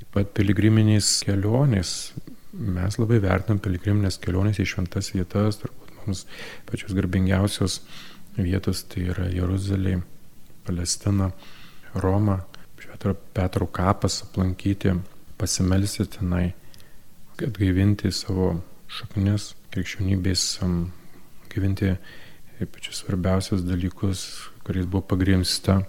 Taip 0.00 0.14
pat 0.16 0.32
piligriminės 0.36 1.20
kelionės. 1.26 2.12
Mes 2.52 2.98
labai 3.00 3.16
vertinam 3.22 3.60
piligriminės 3.64 4.18
kelionės 4.20 4.60
į 4.60 4.66
šventas 4.74 5.12
vietas, 5.14 5.56
turbūt 5.62 5.92
mums 6.02 6.26
pačios 6.68 6.92
garbingiausios 6.96 7.78
vietos 8.36 8.82
tai 8.92 9.06
yra 9.12 9.28
Jeruzalė, 9.32 10.02
Palestina, 10.66 11.30
Roma, 11.94 12.42
Petro, 12.76 13.14
Petro 13.34 13.66
kapas 13.66 14.20
aplankyti, 14.26 14.92
pasimelsti 15.40 16.04
tenai 16.12 16.52
atgaivinti 17.40 18.12
savo 18.12 18.52
šaknis, 18.92 19.54
krikščionybės, 19.72 20.44
gyvinti 21.50 21.96
pačius 22.68 23.00
svarbiausius 23.00 23.64
dalykus, 23.64 24.26
kuriais 24.62 24.86
buvo 24.86 25.02
pagrimsta 25.08 25.80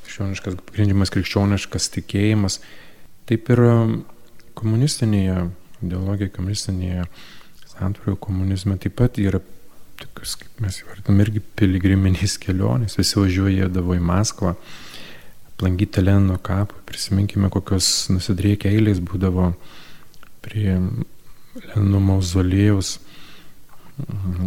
krikščioniškas, 0.00 0.56
grindžiamas 0.72 1.12
krikščioniškas 1.14 1.92
tikėjimas. 2.00 2.58
Taip 3.28 3.52
ir 3.52 3.62
komunistinėje 4.58 5.50
ideologija, 5.84 6.32
komunistinėje 6.34 7.06
santvarkoje 7.70 8.18
komunizme 8.20 8.76
taip 8.80 8.96
pat 8.98 9.18
yra 9.22 9.40
tokius, 10.00 10.36
kaip 10.40 10.62
mes 10.64 10.80
įvardinam, 10.82 11.20
irgi 11.24 11.42
piligriminės 11.58 12.36
kelionės. 12.40 12.96
Visi 13.00 13.18
važiuojėdavo 13.20 13.96
į 13.96 14.02
Maskvą, 14.04 14.54
aplankyti 15.54 16.04
Lenino 16.04 16.38
kapą. 16.42 16.80
Prisiminkime, 16.88 17.50
kokios 17.52 18.08
nusidriekę 18.12 18.72
eilės 18.72 19.02
būdavo 19.04 19.52
prie 20.44 20.78
Lenino 20.78 22.00
mauzolėjaus 22.04 22.98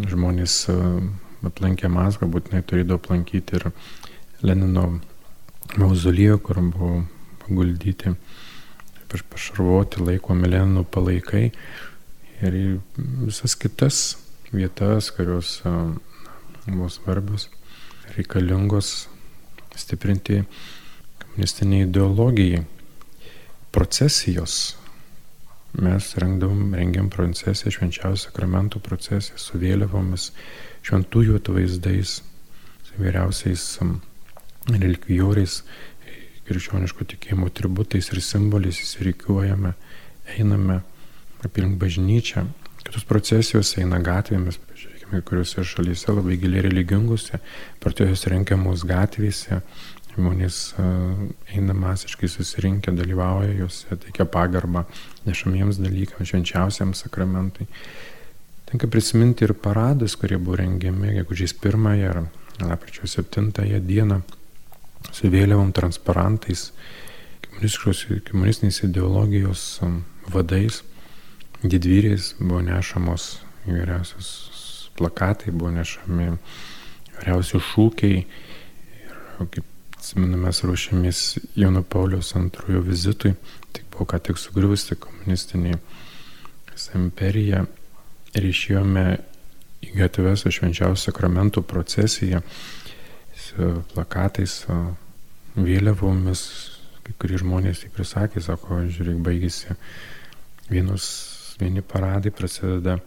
žmonės 0.10 0.58
e, 0.72 0.78
aplankė 1.46 1.92
Maskvą, 1.92 2.30
būtinai 2.34 2.64
turėdavo 2.66 3.02
aplankyti 3.02 3.60
ir 3.60 3.70
Lenino 4.44 4.88
mauzolėjų, 5.80 6.40
kur 6.44 6.62
buvo 6.70 6.94
paguldyti, 7.44 8.16
pašarvoti 9.22 10.02
laikomi 10.02 10.50
Lenino 10.50 10.84
palaikai 10.84 11.52
ir 12.42 12.58
visas 12.98 13.56
kitas 13.56 14.18
vietas, 14.54 15.12
kurios 15.12 15.62
buvo 16.66 16.90
svarbios, 16.90 17.50
reikalingos 18.16 19.08
stiprinti 19.76 20.44
komunistiniai 21.22 21.88
ideologijai. 21.88 22.64
Procesijos 23.72 24.76
mes 25.74 26.16
rengdavom, 26.22 26.74
rengiam 26.78 27.10
procesiją, 27.10 27.72
švenčiausią 27.74 28.28
sakramentų 28.28 28.82
procesiją 28.86 29.40
su 29.42 29.58
vėliavomis, 29.58 30.30
šventųjų 30.86 31.40
atvaizdais, 31.40 32.20
su 32.86 33.00
vyriausiais 33.02 33.64
relikvijoriais, 34.70 35.64
krikščioniško 36.48 37.08
tikėjimo 37.14 37.50
tributais 37.56 38.10
ir 38.12 38.22
simboliais 38.24 38.82
įsirikiuojame, 38.84 39.74
einame 40.38 40.82
aplink 41.44 41.80
bažnyčią. 41.82 42.46
Kitos 42.84 43.08
procesijos 43.08 43.74
eina 43.80 44.00
gatvėmis, 44.04 44.60
pažiūrėkime, 44.70 45.24
kuriuose 45.24 45.64
šalyse 45.68 46.12
labai 46.12 46.38
giliai 46.42 46.66
religingose, 46.68 47.40
partijos 47.84 48.28
renkiamos 48.32 48.84
gatvėse, 48.88 49.62
Žmonės 50.14 50.58
eina 51.58 51.74
masiškai 51.74 52.28
susirinkę, 52.30 52.92
dalyvauja 52.94 53.56
juose, 53.58 53.96
teikia 53.98 54.28
pagarbą 54.30 54.84
nešamiems 55.26 55.80
dalykams, 55.82 56.30
švenčiausiam 56.30 56.92
sakramentui. 56.94 57.66
Tenka 58.70 58.90
prisiminti 58.94 59.48
ir 59.48 59.56
paradus, 59.58 60.14
kurie 60.22 60.38
buvo 60.38 60.60
rengiami 60.62 61.16
gegužės 61.18 61.56
pirmąją 61.58 62.12
ar 62.12 62.22
lapkričio 62.62 63.10
septintąją 63.10 63.82
dieną 63.88 64.22
su 65.12 65.32
vėliavom 65.34 65.74
transparantais, 65.76 66.72
komunistinės 68.30 68.84
ideologijos 68.88 69.66
vadais, 70.34 70.82
didvyriais 71.64 72.34
buvo 72.40 72.62
nešamos 72.66 73.28
įvairiausios 73.68 74.32
plakatai, 74.98 75.52
buvo 75.52 75.72
nešami 75.76 76.32
įvairiausi 76.34 77.62
šūkiai 77.74 78.24
ir 78.24 79.48
kaip 79.54 79.70
Atsimenu, 80.04 80.36
mes 80.36 80.58
ruošėmės 80.68 81.20
Jono 81.56 81.80
Pauliaus 81.88 82.34
antrojo 82.36 82.82
vizitui, 82.84 83.30
tik 83.72 83.86
buvo 83.94 84.04
ką 84.12 84.18
tik 84.20 84.36
sugriuvusi 84.42 84.98
komunistinė 85.00 85.78
imperija 87.00 87.62
ir 88.36 88.48
išėjome 88.50 89.06
į 89.88 89.94
gatves 90.02 90.44
su 90.44 90.52
švenčiausiu 90.58 91.06
sakramentų 91.06 91.64
procesija, 91.70 92.42
plakatais, 93.94 94.64
su 94.64 94.78
vėliavomis, 95.56 96.46
kai 97.04 97.16
kurie 97.20 97.40
žmonės 97.42 97.84
tik 97.84 97.94
prisakė, 97.98 98.42
sako, 98.42 98.84
žiūrėk, 98.90 99.20
baigėsi 99.26 99.76
vienus, 100.72 101.10
vieni 101.60 101.84
paradai, 101.86 102.32
prasideda 102.34 102.98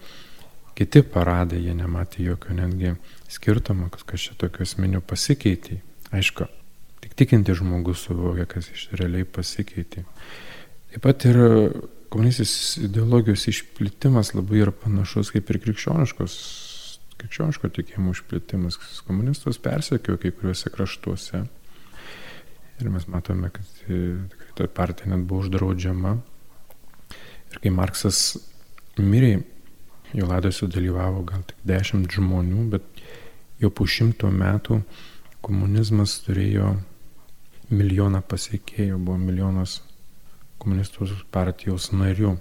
kiti 0.77 1.03
paradai, 1.03 1.63
jie 1.65 1.75
nematė 1.75 2.27
jokio 2.29 2.55
netgi 2.55 2.95
skirtumo, 3.33 3.89
kas 3.91 4.29
čia 4.29 4.37
tokio 4.39 4.67
esminio 4.67 5.01
pasikeitė. 5.01 5.81
Aišku, 6.15 6.47
Tik 7.07 7.15
tikinti 7.15 7.55
žmogus 7.55 8.01
suvokia, 8.03 8.49
kas 8.51 8.67
iš 8.73 8.89
realiai 8.99 9.23
pasikeitė. 9.31 10.03
Taip 10.91 11.03
pat 11.05 11.27
ir 11.29 11.37
komunistinės 12.11 12.55
ideologijos 12.89 13.45
išplitimas 13.53 14.33
labai 14.35 14.65
yra 14.65 14.73
panašus 14.75 15.31
kaip 15.31 15.53
ir 15.53 15.61
krikščioniškos, 15.63 16.35
krikščioniško 17.21 17.71
tikėjimo 17.77 18.15
išplitimas. 18.15 18.79
Komunistus 19.07 19.61
persekiojo 19.63 20.21
kai 20.23 20.33
kuriuose 20.37 20.73
kraštuose. 20.73 21.43
Ir 22.77 22.91
mes 22.93 23.07
matome, 23.09 23.51
kad 23.55 23.69
tikrai 23.81 24.53
ta 24.57 24.69
partija 24.69 25.09
net 25.13 25.25
buvo 25.29 25.45
uždraudžiama. 25.47 26.17
Ir 27.53 27.61
kai 27.63 27.73
Marksas 27.73 28.21
mirė, 29.01 29.39
jo 30.17 30.29
laidose 30.29 30.69
dalyvavo 30.73 31.25
gal 31.29 31.45
tik 31.49 31.63
dešimt 31.69 32.13
žmonių, 32.13 32.67
bet 32.75 33.03
jau 33.63 33.73
po 33.73 33.87
šimto 33.89 34.29
metų 34.33 34.83
komunizmas 35.47 36.19
turėjo 36.27 36.75
milijoną 37.71 38.21
pasiekėjų, 38.29 38.99
buvo 38.99 39.17
milijonas 39.21 39.81
komunistų 40.63 41.09
partijos 41.35 41.91
narių. 41.95 42.37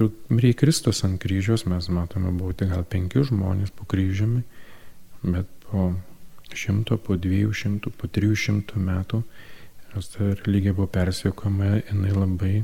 Ir 0.00 0.08
mirė 0.32 0.54
Kristus 0.56 1.02
ant 1.04 1.20
kryžiaus, 1.20 1.66
mes 1.68 1.88
matome, 1.92 2.32
buvo 2.32 2.54
tik 2.56 2.72
gal 2.72 2.84
penki 2.88 3.24
žmonės 3.28 3.74
po 3.76 3.84
kryžiumi, 3.88 4.40
bet 5.22 5.50
po 5.68 5.90
šimto, 6.56 6.96
po 7.00 7.16
dviejų 7.20 7.52
šimtų, 7.56 7.92
po 7.96 8.08
trijų 8.08 8.38
šimtų 8.46 8.84
metų, 8.86 9.22
ta 9.92 10.30
religija 10.44 10.72
buvo 10.76 10.88
persiekama, 10.92 11.74
jinai 11.82 12.12
labai 12.16 12.54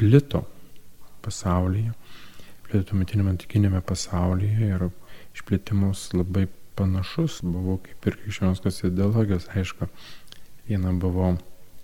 plito 0.00 0.42
pasaulyje, 1.22 1.92
plito 2.66 2.90
tuometinėme 2.90 3.34
antikinėme 3.36 3.82
pasaulyje 3.86 4.72
ir 4.74 4.88
išplėtimus 5.36 6.08
labai 6.16 6.48
panašus 6.78 7.40
buvo 7.44 7.78
kaip 7.84 8.06
ir 8.08 8.18
krikščioniškos 8.24 8.84
ideologijos, 8.88 9.50
aišku, 9.54 9.90
viena 10.68 10.94
buvo 10.96 11.34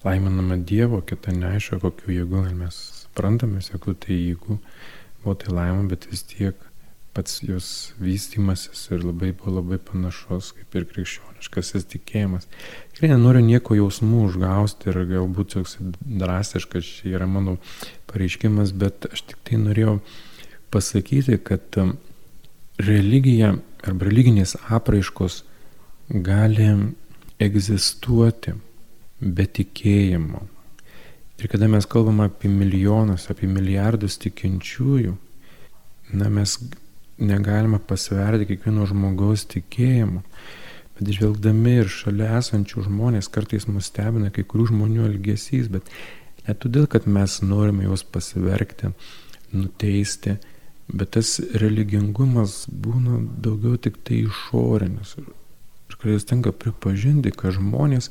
laiminama 0.05 0.59
Dievo, 0.59 1.03
kita 1.07 1.35
neaišku, 1.37 1.81
kokiu 1.83 2.15
jėgu, 2.15 2.47
ir 2.49 2.57
mes 2.59 3.06
suprantame, 3.17 3.61
jeigu 3.65 3.95
tai 3.97 4.17
jėgu 4.17 4.59
buvo 5.23 5.35
tai 5.41 5.53
laimė, 5.55 5.89
bet 5.89 6.07
vis 6.11 6.23
tiek 6.23 6.57
pats 7.17 7.41
jos 7.41 7.95
vystimasis 7.97 8.91
ir 8.93 9.01
labai 9.01 9.33
buvo 9.33 9.55
labai 9.57 9.79
panašus 9.81 10.53
kaip 10.53 10.75
ir 10.77 10.85
krikščioniškasis 10.91 11.87
tikėjimas. 11.95 12.45
Tikrai 12.93 13.15
nenoriu 13.15 13.41
nieko 13.47 13.77
jausmų 13.79 14.27
užgausti 14.27 14.91
ir 14.93 15.01
galbūt 15.09 15.55
toks 15.55 15.79
drastiškas 16.05 16.91
čia 16.99 17.15
yra 17.17 17.27
mano 17.27 17.57
pareiškimas, 18.13 18.75
bet 18.77 19.09
aš 19.09 19.25
tik 19.31 19.41
tai 19.49 19.63
norėjau 19.63 19.97
pasakyti, 20.75 21.39
kad 21.41 21.81
um, 21.81 21.95
religija 22.77 23.55
arba 23.87 24.11
religinės 24.11 24.59
apraiškos 24.69 25.41
gali 26.11 26.69
egzistuoti 27.41 28.53
be 29.21 29.49
tikėjimo. 29.57 30.45
Ir 31.37 31.49
kada 31.53 31.69
mes 31.69 31.85
kalbam 31.85 32.23
apie 32.25 32.49
milijonus, 32.49 33.27
apie 33.29 33.49
milijardus 33.51 34.17
tikinčiųjų, 34.23 35.13
na 36.17 36.29
mes 36.33 36.57
negalime 37.21 37.81
pasverti 37.89 38.47
kiekvieno 38.49 38.87
žmogaus 38.89 39.45
tikėjimu, 39.53 40.23
bet 40.97 41.11
žvelgdami 41.13 41.75
ir 41.83 41.91
šalia 41.93 42.39
esančių 42.39 42.87
žmonės 42.87 43.29
kartais 43.33 43.67
mus 43.69 43.91
stebina 43.91 44.31
kai 44.33 44.47
kurių 44.49 44.71
žmonių 44.71 45.09
elgesys, 45.11 45.69
bet 45.73 45.91
ne 46.47 46.57
todėl, 46.57 46.87
kad 46.89 47.05
mes 47.05 47.43
norime 47.45 47.85
juos 47.85 48.05
pasiverkti, 48.05 48.95
nuteisti, 49.53 50.39
bet 50.89 51.13
tas 51.19 51.35
religingumas 51.61 52.63
būna 52.71 53.19
daugiau 53.45 53.77
tik 53.77 53.99
tai 54.09 54.23
išorinis. 54.25 55.19
Ir 55.21 56.01
kartais 56.01 56.25
tenka 56.29 56.55
pripažinti, 56.57 57.35
kad 57.37 57.59
žmonės 57.59 58.09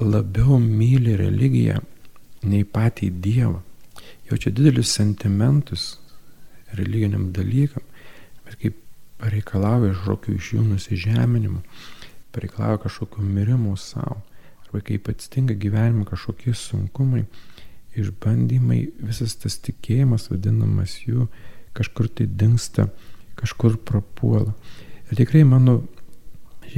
labiau 0.00 0.56
myli 0.62 1.18
religiją 1.20 1.82
nei 2.48 2.64
patį 2.64 3.10
Dievą. 3.22 3.60
Jaučia 4.30 4.50
didelius 4.50 4.90
sentimentus 4.94 5.96
religiniam 6.74 7.30
dalykam, 7.34 7.84
bet 8.46 8.58
kaip 8.62 8.78
pareikalauja 9.22 9.94
kažkokių 9.94 10.36
iš 10.36 10.52
jų 10.56 10.64
nusižeminimų, 10.70 11.60
pareikalauja 12.34 12.82
kažkokių 12.86 13.24
mirimų 13.24 13.76
savo, 13.80 14.18
arba 14.66 14.82
kaip 14.84 15.08
atsitinka 15.12 15.56
gyvenime 15.58 16.04
kažkokie 16.08 16.54
sunkumai, 16.58 17.24
išbandymai, 17.96 18.82
visas 19.00 19.36
tas 19.40 19.56
tikėjimas 19.64 20.28
vadinamas 20.32 20.98
jų 21.06 21.28
kažkur 21.76 22.10
tai 22.12 22.26
dinksta, 22.28 22.90
kažkur 23.40 23.78
prapuola. 23.88 24.52
Ir 25.10 25.20
tikrai 25.22 25.44
mano 25.48 25.82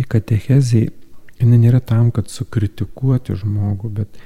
katechezija 0.09 0.93
jinai 1.39 1.59
nėra 1.63 1.81
tam, 1.85 2.11
kad 2.15 2.31
sukritikuoti 2.31 3.37
žmogų, 3.39 3.91
bet 4.01 4.19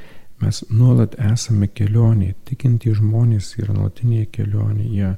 mes 0.42 0.62
nuolat 0.70 1.14
esame 1.22 1.68
kelionėje. 1.70 2.34
Tikinti 2.50 2.92
žmonės 2.98 3.54
yra 3.60 3.74
nuolatinėje 3.76 4.28
kelionėje. 4.36 5.14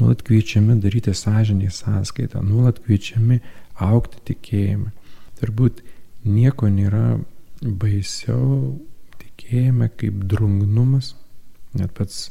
Nuolat 0.00 0.22
kviečiami 0.24 0.78
daryti 0.80 1.12
sąžinį 1.16 1.68
sąskaitą, 1.74 2.40
nuolat 2.46 2.80
kviečiami 2.84 3.40
aukti 3.84 4.22
tikėjimą. 4.30 4.92
Turbūt 5.40 5.82
nieko 6.24 6.70
nėra 6.72 7.18
baisiau 7.60 8.78
tikėjime 9.20 9.90
kaip 10.00 10.22
drungnumas. 10.30 11.14
Net 11.76 11.92
pats 11.96 12.30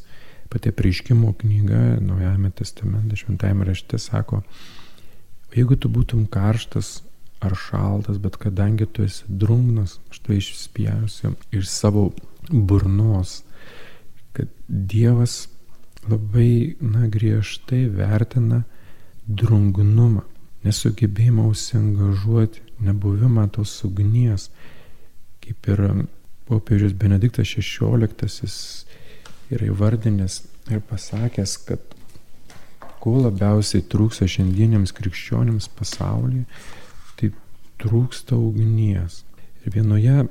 pati 0.50 0.72
prieškimo 0.74 1.34
knyga 1.38 2.00
Naujajame 2.02 2.50
testamente, 2.52 3.16
šventajame 3.16 3.68
rašte 3.70 4.00
sako, 4.02 4.42
jeigu 5.54 5.78
tu 5.78 5.92
būtum 5.94 6.26
karštas 6.30 7.00
ar 7.40 7.56
šaltas, 7.56 8.18
bet 8.18 8.36
kadangi 8.36 8.86
tu 8.86 9.04
esi 9.04 9.24
drungnas, 9.28 10.00
aš 10.12 10.20
tai 10.26 10.40
išspjausiu 10.40 11.34
iš 11.52 11.70
savo 11.70 12.10
burnos, 12.50 13.44
kad 14.34 14.48
Dievas 14.68 15.48
labai, 16.08 16.76
na, 16.82 17.08
griežtai 17.08 17.86
vertina 17.92 18.64
drungnumą, 19.28 20.24
nesugebėjimą 20.66 21.48
užsiengažuoti, 21.52 22.64
nebuvimą 22.84 23.48
tos 23.56 23.76
ugnies, 23.88 24.50
kaip 25.44 25.70
ir 25.72 25.84
popiežius 26.50 26.96
Benediktas 26.98 27.52
XVI 27.56 28.50
yra 29.54 29.70
įvardinęs 29.70 30.42
ir 30.70 30.82
pasakęs, 30.90 31.56
kad 31.68 31.96
ko 33.00 33.16
labiausiai 33.24 33.86
trūksta 33.90 34.28
šiandieniams 34.30 34.94
krikščionims 34.96 35.70
pasaulyje, 35.78 36.46
trūksta 37.80 38.38
ugnies. 38.38 39.24
Ir 39.66 39.76
vienoje 39.76 40.28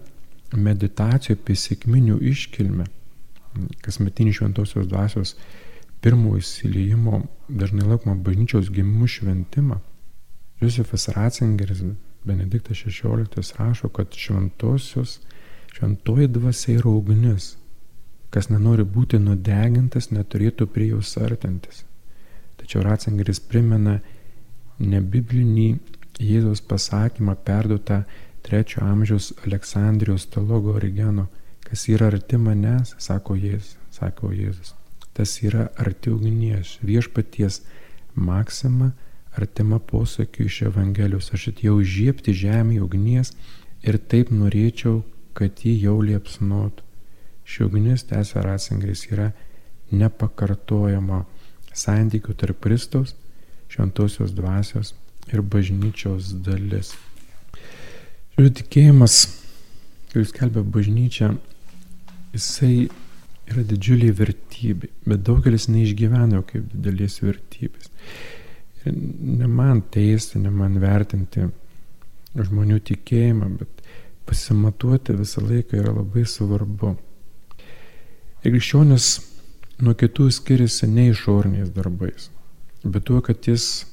meditacijoje 0.57 1.39
apie 1.39 1.57
sėkminių 1.59 2.19
iškilmę, 2.33 2.87
kasmetinį 3.85 4.35
šventosios 4.39 4.89
dvasios 4.89 5.35
pirmojo 6.05 6.41
įsileimo 6.43 7.23
dažnai 7.49 7.87
laikoma 7.89 8.17
bažnyčios 8.25 8.71
gimimų 8.73 9.09
šventimą, 9.11 9.81
Josefas 10.61 11.09
Ratzingeris, 11.09 11.83
Benediktas 12.25 12.79
XVI 12.85 13.27
rašo, 13.59 13.89
kad 13.89 14.15
šventosios, 14.15 15.21
šventoji 15.73 16.29
dvasia 16.29 16.79
yra 16.81 16.91
ugnis. 16.91 17.57
Kas 18.31 18.51
nenori 18.51 18.85
būti 18.85 19.21
nudegintas, 19.23 20.11
neturėtų 20.11 20.67
prie 20.67 20.91
jos 20.91 21.15
artintis. 21.17 21.85
Tačiau 22.59 22.83
Ratzingeris 22.85 23.41
primena 23.41 24.01
nebiblinį 24.79 25.69
Jėzaus 26.19 26.61
pasakymą 26.67 27.37
perduotą 27.47 28.03
trečio 28.43 28.83
amžiaus 28.83 29.33
Aleksandrijos 29.47 30.27
teologo 30.27 30.75
Origeno, 30.75 31.29
kas 31.63 31.87
yra 31.89 32.09
arti 32.11 32.39
manęs, 32.41 32.95
sako 32.99 33.37
Jėzus, 33.39 33.77
sako 33.95 34.33
Jėzus. 34.35 34.75
Tas 35.15 35.37
yra 35.43 35.69
arti 35.79 36.11
ugnies, 36.11 36.79
viešpaties 36.83 37.61
maksima, 38.15 38.93
artima 39.39 39.79
posakiu 39.79 40.47
iš 40.47 40.63
Evangelijos. 40.73 41.31
Aš 41.35 41.53
atėjau 41.53 41.79
žiepti 41.83 42.35
žemį 42.35 42.81
ugnies 42.83 43.35
ir 43.83 43.99
taip 43.99 44.35
norėčiau, 44.35 45.03
kad 45.39 45.63
jį 45.63 45.77
jau 45.85 45.99
liepsnotų. 46.03 46.83
Ši 47.49 47.65
ugnis, 47.65 48.03
tęsia 48.05 48.43
Rasingeris, 48.45 49.07
yra 49.13 49.31
nepakartojama 49.95 51.23
santykių 51.73 52.35
tarp 52.35 52.59
Kristaus, 52.65 53.15
šventosios 53.71 54.35
dvasios 54.37 54.97
ir 55.35 55.43
bažnyčios 55.43 56.33
dalis. 56.45 56.95
Žiūrėjau, 58.37 58.55
tikėjimas, 58.63 59.19
kuris 60.13 60.33
kelbė 60.37 60.63
bažnyčią, 60.77 61.33
jisai 62.37 62.89
yra 63.49 63.65
didžiuliai 63.67 64.15
vertybė, 64.15 64.91
bet 65.09 65.25
daugelis 65.27 65.69
neišgyveno 65.73 66.43
kaip 66.49 66.69
didelės 66.75 67.19
vertybės. 67.25 67.91
Ir 68.87 68.95
ne 68.95 69.49
man 69.51 69.83
teisti, 69.95 70.41
ne 70.43 70.53
man 70.55 70.79
vertinti 70.83 71.49
žmonių 72.39 72.79
tikėjimą, 72.91 73.51
bet 73.59 73.83
pasimatuoti 74.29 75.17
visą 75.19 75.43
laiką 75.45 75.81
yra 75.81 75.95
labai 75.97 76.25
svarbu. 76.29 76.95
Ir 78.45 78.55
krikščionis 78.55 79.09
nuo 79.83 79.95
kitų 79.99 80.29
skiriasi 80.35 80.89
ne 80.91 81.09
išoriniais 81.13 81.73
darbais, 81.75 82.29
bet 82.85 83.09
tuo, 83.09 83.23
kad 83.25 83.49
jis 83.49 83.87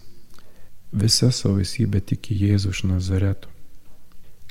visa 0.96 1.32
savo 1.32 1.60
esybė 1.60 2.00
tiki 2.12 2.36
Jėzų 2.40 2.72
iš 2.72 2.84
Nazareto. 2.88 3.50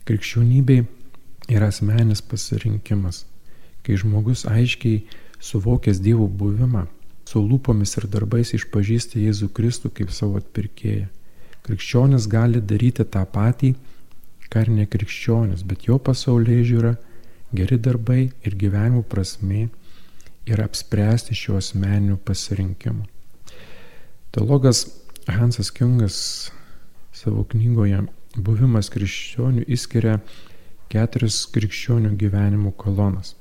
Krikščionybė 0.04 0.82
yra 1.48 1.70
asmenis 1.72 2.20
pasirinkimas, 2.20 3.22
kai 3.84 3.96
žmogus 4.00 4.44
aiškiai 4.48 5.06
suvokęs 5.40 6.02
Dievo 6.04 6.28
buvimą, 6.28 6.84
su 7.24 7.40
lūpomis 7.40 7.96
ir 7.96 8.08
darbais 8.12 8.52
išpažįsta 8.58 9.22
Jėzų 9.22 9.48
Kristų 9.56 9.92
kaip 9.96 10.12
savo 10.12 10.36
atpirkėją. 10.40 11.08
Krikščionis 11.64 12.28
gali 12.28 12.60
daryti 12.60 13.06
tą 13.08 13.24
patį, 13.24 13.72
ką 14.52 14.66
ir 14.66 14.72
nekrikščionis, 14.82 15.64
bet 15.64 15.88
jo 15.88 15.96
pasaulyje 15.96 16.66
žiūra, 16.68 16.92
geri 17.56 17.78
darbai 17.80 18.20
ir 18.44 18.58
gyvenimo 18.60 19.00
prasme 19.08 19.70
yra 20.44 20.68
apspręsti 20.68 21.32
šio 21.32 21.56
asmeninių 21.56 22.18
pasirinkimų. 22.20 23.08
Teologas 24.34 24.84
Hansas 25.26 25.70
Kiungas 25.70 26.50
savo 27.12 27.44
knygoje 27.48 28.02
Buvimas 28.36 28.90
krikščionių 28.92 29.62
įskiria 29.72 30.18
keturias 30.92 31.44
krikščionių 31.54 32.10
gyvenimų 32.20 32.72
kolonas. 32.76 33.32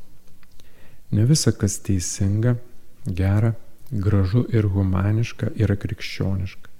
Ne 1.12 1.26
visa, 1.28 1.52
kas 1.52 1.80
teisinga, 1.84 2.56
gera, 3.06 3.52
gražu 3.92 4.46
ir 4.54 4.70
humaniška 4.72 5.52
yra 5.60 5.76
krikščioniška. 5.82 6.72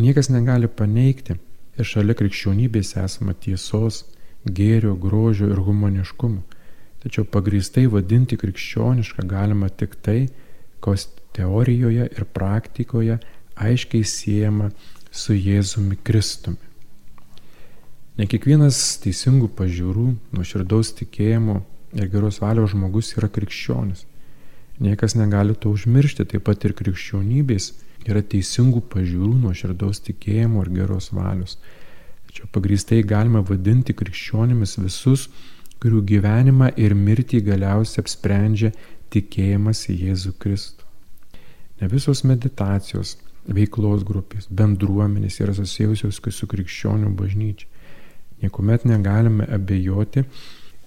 Niekas 0.00 0.30
negali 0.30 0.68
paneigti 0.68 1.34
ir 1.80 1.90
šalia 1.90 2.14
krikščionybės 2.20 2.94
esama 3.02 3.34
tiesos, 3.34 4.04
gėrio, 4.46 4.94
grožio 5.00 5.50
ir 5.50 5.64
humaniškumo. 5.66 6.44
Tačiau 7.02 7.26
pagrįstai 7.26 7.88
vadinti 7.90 8.38
krikščionišką 8.38 9.26
galima 9.26 9.72
tik 9.72 9.98
tai, 10.04 10.28
kas 10.84 11.08
teorijoje 11.34 12.06
ir 12.06 12.30
praktikoje 12.36 13.18
aiškiai 13.60 14.06
siejama 14.06 14.70
su 15.10 15.34
Jėzumi 15.34 15.98
Kristumi. 16.04 16.60
Ne 18.18 18.26
kiekvienas 18.28 18.78
teisingų 19.00 19.48
pažiūrų, 19.56 20.06
nuoširdaus 20.36 20.92
tikėjimo 20.98 21.60
ir 21.96 22.08
geros 22.12 22.40
valios 22.42 22.74
žmogus 22.74 23.14
yra 23.16 23.30
krikščionis. 23.32 24.04
Niekas 24.80 25.14
negali 25.16 25.54
to 25.56 25.72
užmiršti, 25.74 26.26
taip 26.28 26.44
pat 26.48 26.64
ir 26.64 26.74
krikščionybės 26.76 27.70
yra 28.08 28.22
teisingų 28.24 28.82
pažiūrų, 28.92 29.38
nuoširdaus 29.44 30.02
tikėjimo 30.06 30.64
ir 30.64 30.72
geros 30.80 31.10
valios. 31.16 31.58
Tačiau 32.30 32.48
pagrįstai 32.54 33.00
galima 33.04 33.42
vadinti 33.46 33.96
krikščionimis 33.96 34.76
visus, 34.80 35.26
kurių 35.80 36.04
gyvenimą 36.12 36.70
ir 36.80 36.94
mirtį 36.94 37.40
galiausiai 37.48 38.04
apsprendžia 38.04 38.70
tikėjimas 39.10 39.86
į 39.90 39.96
Jėzų 40.04 40.36
Kristų. 40.40 40.86
Ne 41.80 41.88
visos 41.88 42.22
meditacijos, 42.28 43.16
veiklos 43.48 44.04
grupės, 44.06 44.48
bendruomenės 44.50 45.40
yra 45.40 45.54
susijusios 45.56 46.20
su 46.34 46.48
krikščionių 46.50 47.12
bažnyčia. 47.16 47.68
Niekuomet 48.40 48.86
negalime 48.88 49.44
abejoti 49.52 50.24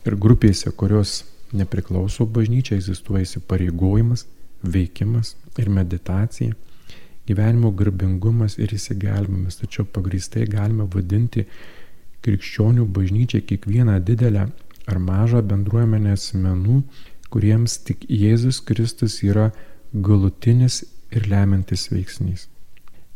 ir 0.05 0.15
grupėse, 0.17 0.71
kurios 0.71 1.23
nepriklauso 1.53 2.25
bažnyčia, 2.25 2.77
egzistuoja 2.79 3.27
įsipareigojimas, 3.27 4.25
veikimas 4.63 5.35
ir 5.59 5.69
meditacija, 5.69 6.55
gyvenimo 7.27 7.71
garbingumas 7.77 8.57
ir 8.59 8.73
įsigelbimas. 8.73 9.59
Tačiau 9.61 9.85
pagrįstai 9.85 10.47
galime 10.49 10.87
vadinti 10.89 11.45
krikščionių 12.23 12.87
bažnyčią 12.95 13.43
kiekvieną 13.47 13.99
didelę 14.07 14.47
ar 14.87 14.99
mažą 14.99 15.43
bendruomenę 15.47 16.15
asmenų, 16.17 16.81
kuriems 17.33 17.77
tik 17.87 18.05
Jėzus 18.09 18.61
Kristus 18.65 19.21
yra 19.23 19.51
galutinis 19.93 20.83
ir 21.13 21.29
lemiantis 21.29 21.87
veiksnys. 21.91 22.47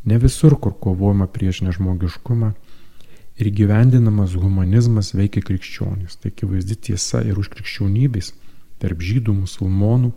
Ne 0.07 0.17
visur, 0.21 0.55
kur 0.61 0.73
kovojama 0.79 1.27
prieš 1.27 1.61
nežmogiškumą 1.65 2.53
ir 3.37 3.49
gyvendinamas 3.59 4.35
humanizmas 4.37 5.13
veikia 5.17 5.43
krikščionis. 5.45 6.17
Tai 6.21 6.31
akivaizdi 6.31 6.77
tiesa 6.89 7.23
ir 7.25 7.39
už 7.41 7.51
krikščionybės 7.53 8.33
tarp 8.81 9.01
žydų, 9.01 9.33
musulmonų, 9.43 10.11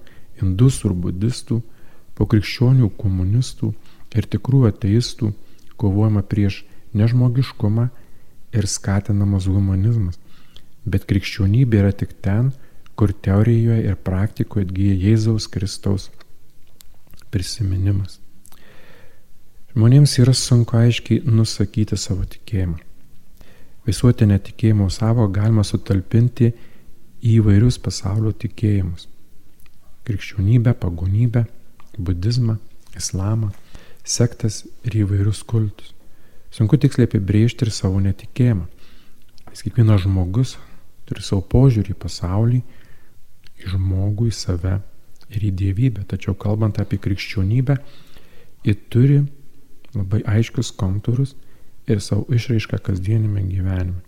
indusų 0.44 0.90
ir 0.90 0.96
budistų, 1.06 1.60
po 2.14 2.26
krikščionių 2.28 2.90
komunistų 3.00 3.72
ir 4.16 4.28
tikrų 4.28 4.66
ateistų 4.68 5.32
kovojama 5.80 6.22
prieš 6.22 6.62
nežmogiškumą 6.92 7.88
ir 8.52 8.66
skatinamas 8.68 9.46
humanizmas. 9.48 10.18
Bet 10.84 11.06
krikščionybė 11.08 11.80
yra 11.82 11.92
tik 11.96 12.12
ten, 12.24 12.52
kur 12.96 13.12
teorijoje 13.26 13.86
ir 13.88 13.96
praktikoje 14.04 14.66
atgyja 14.66 14.96
Jėzaus 15.06 15.48
Kristaus 15.48 16.10
prisiminimas. 17.30 18.18
Žmonėms 19.70 20.16
yra 20.18 20.34
sunku 20.34 20.74
aiškiai 20.80 21.22
nusakyti 21.30 21.98
savo 21.98 22.24
tikėjimą. 22.26 22.80
Visuotinę 23.86 24.40
tikėjimo 24.42 24.88
savo 24.92 25.28
galima 25.30 25.62
sutalpinti 25.64 26.50
į 27.22 27.36
įvairius 27.38 27.78
pasaulio 27.82 28.32
tikėjimus- 28.34 29.06
krikščionybę, 30.04 30.74
pagonybę, 30.74 31.46
budizmą, 31.98 32.58
islamą, 32.96 33.52
sektas 34.04 34.64
ir 34.84 34.92
įvairius 35.04 35.44
kultus. 35.46 35.94
Sunku 36.50 36.76
tiksliai 36.76 37.06
apibriežti 37.06 37.62
ir 37.66 37.70
savo 37.70 38.00
netikėjimą. 38.02 38.66
Nes 39.50 39.62
kiekvienas 39.62 40.02
žmogus 40.02 40.56
turi 41.06 41.22
savo 41.22 41.42
požiūrį 41.42 41.94
į 41.94 41.98
pasaulį, 41.98 42.62
į 43.60 43.74
žmogų, 43.74 44.26
į 44.30 44.34
save 44.34 44.80
ir 45.30 45.46
į 45.46 45.52
dievybę. 45.62 46.04
Tačiau 46.10 46.34
kalbant 46.38 46.80
apie 46.82 46.98
krikščionybę, 47.02 47.76
ji 48.66 48.74
turi 48.92 49.20
labai 49.94 50.22
aiškius 50.28 50.72
kontūrus 50.78 51.34
ir 51.90 52.02
savo 52.04 52.26
išraišką 52.34 52.78
kasdienime 52.86 53.42
gyvenime. 53.48 54.00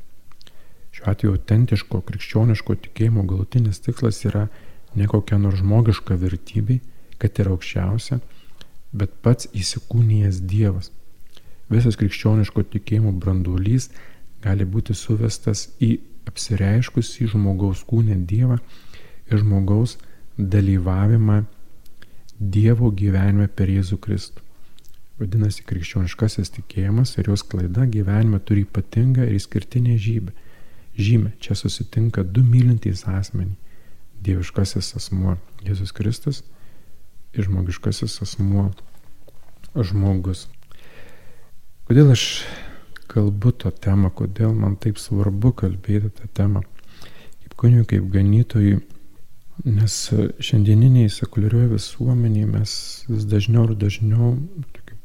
Šiuo 0.93 1.09
atveju 1.09 1.35
autentiško 1.35 2.03
krikščioniško 2.09 2.77
tikėjimo 2.87 3.25
galutinis 3.29 3.81
tikslas 3.81 4.21
yra 4.29 4.49
ne 4.99 5.07
kokia 5.09 5.39
nors 5.41 5.63
žmogiška 5.63 6.19
vertybė, 6.21 6.79
kad 7.19 7.39
yra 7.41 7.55
aukščiausia, 7.55 8.19
bet 8.93 9.15
pats 9.25 9.49
įsikūnijęs 9.57 10.43
Dievas. 10.51 10.91
Visas 11.73 11.97
krikščioniško 11.97 12.67
tikėjimo 12.75 13.15
branduolys 13.17 13.89
gali 14.45 14.67
būti 14.69 14.95
suvestas 14.99 15.71
į 15.81 15.95
apsireiškusį 16.29 17.31
žmogaus 17.33 17.87
kūnę 17.89 18.19
Dievą 18.29 18.59
ir 19.31 19.41
žmogaus 19.41 19.97
dalyvavimą 20.39 21.43
Dievo 22.43 22.89
gyvenime 22.91 23.47
per 23.47 23.71
Jėzų 23.71 24.01
Kristų. 24.03 24.43
Vadinasi, 25.21 25.63
krikščioniškasis 25.69 26.51
tikėjimas 26.57 27.13
ir 27.21 27.29
jos 27.31 27.45
klaida 27.47 27.85
gyvenime 27.87 28.41
turi 28.43 28.65
ypatingą 28.67 29.29
ir 29.29 29.37
išskirtinę 29.37 29.95
žymę. 29.95 30.33
Žymė, 30.99 31.31
čia 31.39 31.55
susitinka 31.55 32.25
du 32.27 32.43
mylintys 32.43 33.05
asmenį. 33.07 33.55
Dieviškasis 34.27 34.97
asmuo 34.99 35.37
Jėzus 35.63 35.95
Kristus 35.95 36.43
ir 37.33 37.47
žmogiškasis 37.47 38.19
asmuo 38.27 38.73
žmogus. 39.79 40.49
Kodėl 41.87 42.13
aš 42.17 42.27
kalbu 43.13 43.53
tą 43.63 43.71
temą, 43.71 44.11
kodėl 44.11 44.55
man 44.57 44.75
taip 44.81 44.99
svarbu 44.99 45.53
kalbėti 45.63 46.11
tą 46.19 46.29
temą. 46.35 46.63
Kaip 47.45 47.57
kuniui, 47.61 47.87
kaip 47.89 48.11
ganytojui, 48.13 48.81
Nes 49.63 49.95
šiandieniniai 50.43 51.07
sekuliarioje 51.13 51.69
visuomenėje 51.77 52.47
mes 52.51 52.71
vis 53.07 53.27
dažniau 53.31 53.69
ir 53.69 53.77
dažniau, 53.79 54.33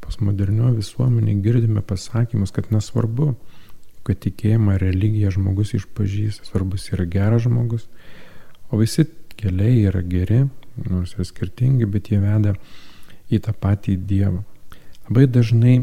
postmodernioje 0.02 0.80
visuomenėje 0.80 1.43
girdime 1.46 1.84
pasakymus, 1.86 2.50
kad 2.56 2.72
nesvarbu, 2.74 3.36
kad 4.08 4.17
tikėjimą, 4.24 4.80
religiją 4.82 5.36
žmogus 5.36 5.76
išpažįsta, 5.78 6.48
svarbus 6.50 6.88
yra 6.89 7.06
geras 7.06 7.46
žmogus, 7.46 7.86
o 8.72 8.80
visi 8.82 9.06
keliai 9.38 9.84
yra 9.91 10.02
geri, 10.02 10.48
nors 10.88 11.13
yra 11.13 11.28
skirtingi, 11.30 11.86
bet 11.86 12.10
jie 12.10 12.17
veda 12.24 12.56
į 13.30 13.43
tą 13.46 13.54
patį 13.54 14.00
Dievą. 14.10 14.41
Labai 15.06 15.28
dažnai, 15.30 15.76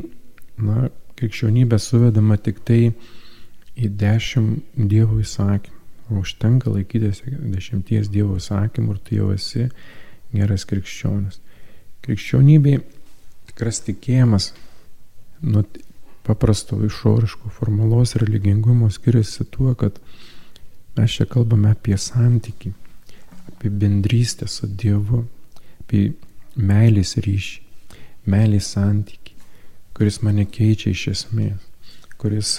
na, 0.59 0.89
krikščionybė 1.15 1.79
suvedama 1.79 2.41
tik 2.43 2.59
tai 2.67 2.83
į 3.79 3.95
dešimt 4.03 4.83
Dievo 4.91 5.23
įsakymų 5.23 5.84
Užtenka 6.13 6.69
laikytis 6.71 7.23
dešimties 7.25 8.11
Dievo 8.13 8.37
sakymų 8.41 8.97
ir 8.97 9.01
tu 9.07 9.17
jau 9.17 9.31
esi 9.33 9.69
geras 10.35 10.67
krikščionis. 10.69 11.41
Krikščionybė 12.05 12.75
tikras 13.49 13.81
tikėjimas 13.87 14.51
nuo 15.45 15.65
paprasto 16.25 16.77
išoriško 16.85 17.53
formalos 17.53 18.17
religingumo 18.21 18.91
skiriasi 18.91 19.45
tuo, 19.45 19.75
kad 19.75 19.99
mes 20.97 21.17
čia 21.17 21.27
kalbame 21.31 21.73
apie 21.73 21.97
santyki, 21.99 22.73
apie 23.49 23.71
bendrystę 23.71 24.49
su 24.49 24.69
Dievu, 24.69 25.25
apie 25.85 26.13
meilės 26.57 27.17
ryšį, 27.25 27.61
meilės 28.31 28.71
santyki, 28.77 29.35
kuris 29.97 30.21
mane 30.23 30.47
keičia 30.51 30.93
iš 30.95 31.07
esmės, 31.13 31.61
kuris 32.21 32.57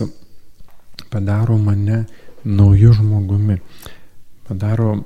padaro 1.10 1.58
mane 1.58 2.05
naujų 2.45 2.93
žmogumi, 2.99 3.60
padaro 4.47 5.03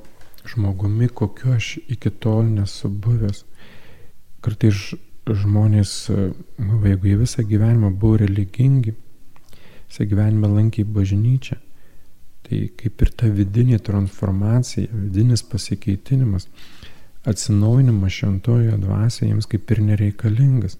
žmogumi, 0.48 1.08
kokiu 1.08 1.54
aš 1.56 1.78
iki 1.88 2.10
tol 2.10 2.44
nesu 2.48 2.88
buvęs. 2.88 3.44
Kartais 4.44 4.92
žmonės, 5.28 5.94
jeigu 6.10 7.08
jie 7.10 7.16
visą 7.20 7.44
gyvenimą 7.46 7.92
buvo 8.00 8.20
religingi, 8.22 8.94
visą 9.88 10.06
gyvenimą 10.08 10.52
lankė 10.54 10.84
bažnyčią, 10.84 11.58
tai 12.46 12.60
kaip 12.76 13.02
ir 13.04 13.12
ta 13.16 13.28
vidinė 13.30 13.78
transformacija, 13.84 14.88
vidinis 14.92 15.44
pasikeitinimas, 15.46 16.48
atsinaujinimas 17.28 18.16
šventojoje 18.16 18.78
dvasioje 18.80 19.30
jiems 19.30 19.48
kaip 19.50 19.70
ir 19.70 19.82
nereikalingas. 19.90 20.78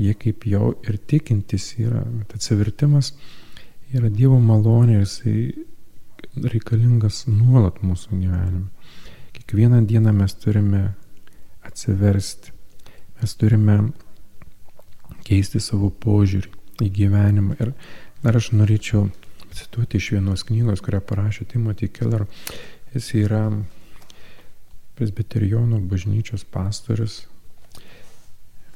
Jie 0.00 0.14
kaip 0.16 0.46
jau 0.48 0.70
ir 0.88 0.96
tikintis 1.10 1.74
yra, 1.82 2.06
atsivertimas 2.32 3.10
yra 3.92 4.08
Dievo 4.08 4.38
malonė 4.40 5.00
ir 5.00 5.02
jisai 5.02 5.34
reikalingas 6.36 7.24
nuolat 7.26 7.80
mūsų 7.82 8.18
gyvenime. 8.20 8.68
Kiekvieną 9.34 9.84
dieną 9.86 10.12
mes 10.12 10.34
turime 10.34 10.92
atsiversti. 11.66 12.52
Mes 13.20 13.34
turime 13.36 13.78
keisti 15.26 15.60
savo 15.60 15.90
požiūrį 15.90 16.52
į 16.86 16.90
gyvenimą. 16.96 17.58
Ir 17.60 17.74
dar 18.22 18.38
aš 18.38 18.52
norėčiau 18.54 19.08
cituoti 19.54 19.98
iš 19.98 20.12
vienos 20.16 20.46
knygos, 20.46 20.82
kurią 20.84 21.02
parašė 21.04 21.48
Timothy 21.52 21.90
Keller. 21.92 22.26
Jis 22.94 23.12
yra 23.18 23.44
presbiterijono 24.98 25.80
bažnyčios 25.90 26.44
pastorius, 26.44 27.22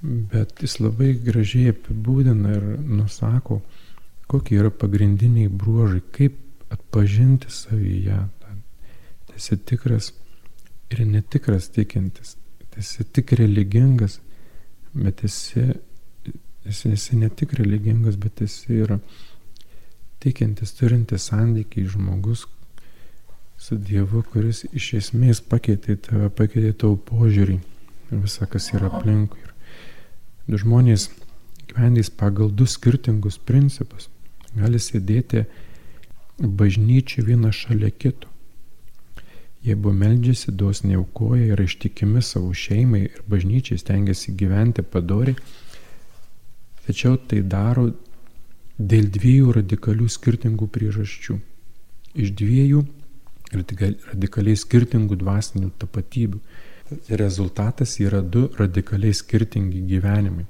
bet 0.03 0.63
jis 0.63 0.79
labai 0.81 1.15
gražiai 1.25 1.73
apibūdina 1.75 2.55
ir 2.57 2.65
nusako, 2.79 3.61
kokie 4.31 4.59
yra 4.61 4.71
pagrindiniai 4.73 5.51
bruožai, 5.53 6.01
kaip 6.15 6.39
atpažinti 6.75 7.51
savyje. 7.51 8.19
Tai 9.27 9.37
esi 9.37 9.57
tikras 9.57 10.13
ir 10.93 11.05
netikras 11.07 11.69
tikintis. 11.75 12.37
Tai 12.71 12.83
esi 12.83 13.05
tik 13.05 13.33
religingas, 13.39 14.19
bet 14.95 15.25
esi, 15.25 15.69
esi, 16.67 16.93
esi 16.97 17.17
ne 17.17 17.31
tik 17.31 17.55
religingas, 17.59 18.19
bet 18.21 18.43
esi 18.47 18.81
ir 18.83 18.99
tikintis, 20.23 20.75
turintis 20.79 21.29
santykiai 21.31 21.89
žmogus 21.91 22.47
su 23.65 23.77
Dievu, 23.81 24.23
kuris 24.33 24.65
iš 24.77 24.91
esmės 24.99 25.41
pakeitė 25.41 25.97
tave, 26.07 26.31
pakeitė 26.39 26.73
tavo 26.83 26.97
požiūrį 27.11 27.59
ir 28.11 28.23
visą, 28.25 28.49
kas 28.51 28.71
yra 28.75 28.91
aplinkui. 28.91 29.41
Ir 30.49 30.61
žmonės 30.61 31.09
gyvendys 31.71 32.11
pagal 32.13 32.51
du 32.53 32.67
skirtingus 32.69 33.39
principus 33.39 34.11
gali 34.55 34.81
sėdėti 34.81 35.45
bažnyčių 36.39 37.25
vieną 37.29 37.53
šalia 37.53 37.91
kito. 37.91 38.29
Jie 39.65 39.77
buvo 39.77 39.95
meldžiasi, 39.97 40.53
dosniai 40.53 40.99
aukoja, 40.99 41.55
yra 41.55 41.65
ištikimi 41.65 42.21
savo 42.23 42.53
šeimai 42.53 43.07
ir 43.07 43.23
bažnyčiai 43.31 43.81
stengiasi 43.81 44.35
gyventi 44.37 44.83
padori, 44.83 45.33
tačiau 46.85 47.17
tai 47.17 47.41
daro 47.41 47.87
dėl 48.79 49.09
dviejų 49.15 49.55
radikalių 49.61 50.09
skirtingų 50.11 50.69
priežasčių. 50.75 51.39
Iš 52.15 52.35
dviejų 52.37 52.83
radikaliai 53.55 54.59
skirtingų 54.59 55.17
dvasinių 55.23 55.71
tapatybių. 55.79 56.41
Rezultatas 57.09 57.97
yra 58.03 58.21
du 58.21 58.51
radikaliai 58.59 59.15
skirtingi 59.17 59.81
gyvenimai. 59.89 60.45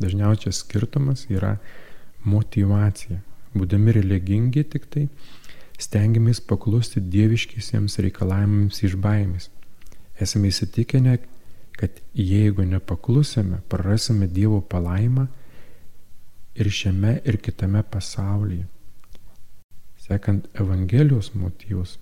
Dažniausias 0.00 0.62
skirtumas 0.62 1.26
yra 1.28 1.56
motivacija. 2.24 3.18
Būdami 3.54 3.94
religingi 3.96 4.62
tik 4.72 4.86
tai 4.92 5.08
stengiamės 5.80 6.42
paklusti 6.44 7.00
dieviškiesiems 7.00 7.98
reikalavimams 8.04 8.82
iš 8.86 8.96
baimės. 9.00 9.48
Esame 10.20 10.50
įsitikinę, 10.52 11.16
kad 11.80 11.96
jeigu 12.14 12.66
nepaklusime, 12.68 13.62
prarasime 13.72 14.28
Dievo 14.28 14.60
palaimą 14.60 15.26
ir 16.60 16.68
šiame 16.68 17.16
ir 17.24 17.40
kitame 17.40 17.82
pasaulyje. 17.82 18.66
Sekant 20.00 20.46
Evangelijos 20.60 21.32
motyvus, 21.38 21.96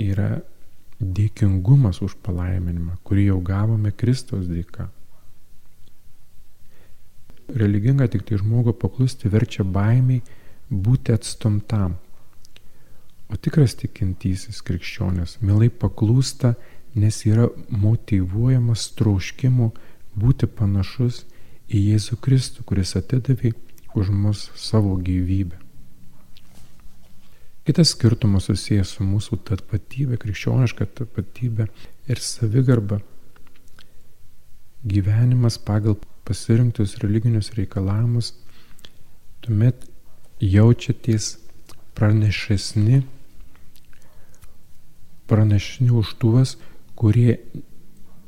yra 0.00 0.40
dėkingumas 0.98 2.00
už 2.02 2.16
palaiminimą, 2.24 2.98
kurį 3.06 3.28
jau 3.28 3.40
gavome 3.44 3.92
Kristaus 3.92 4.48
dėka. 4.50 4.88
Religinga 7.48 8.08
tik 8.08 8.24
tai 8.28 8.38
žmogų 8.40 8.72
paklusti 8.80 9.28
verčia 9.28 9.64
baimiai 9.64 10.22
būti 10.70 11.12
atstumtam. 11.12 11.98
O 13.28 13.36
tikras 13.36 13.76
tikintysis 13.80 14.62
krikščionis 14.64 15.38
mielai 15.42 15.68
paklūsta, 15.68 16.54
nes 16.94 17.20
yra 17.26 17.48
motivuojamas 17.68 18.86
troškimu 18.98 19.72
būti 20.14 20.46
panašus 20.46 21.24
į 21.68 21.80
Jėzų 21.90 22.20
Kristų, 22.22 22.64
kuris 22.68 22.94
atidavė 23.00 23.52
už 23.98 24.10
mus 24.14 24.48
savo 24.54 24.94
gyvybę. 24.96 25.58
Kitas 27.64 27.94
skirtumas 27.94 28.44
susijęs 28.50 28.90
su 28.98 29.04
mūsų 29.08 29.38
tapatybė, 29.48 30.18
krikščioniška 30.20 30.86
tapatybė 31.00 31.70
ir 32.12 32.20
savigarba. 32.20 32.98
Gyvenimas 34.84 35.56
pagal 35.56 35.96
pasirinktus 36.24 36.96
religinius 37.02 37.52
reikalavimus, 37.56 38.32
tuomet 39.44 39.84
jaučiatės 40.40 41.34
pranešesni, 41.94 43.02
pranešesni 45.28 45.92
už 45.92 46.14
tuos, 46.20 46.56
kurie 46.96 47.38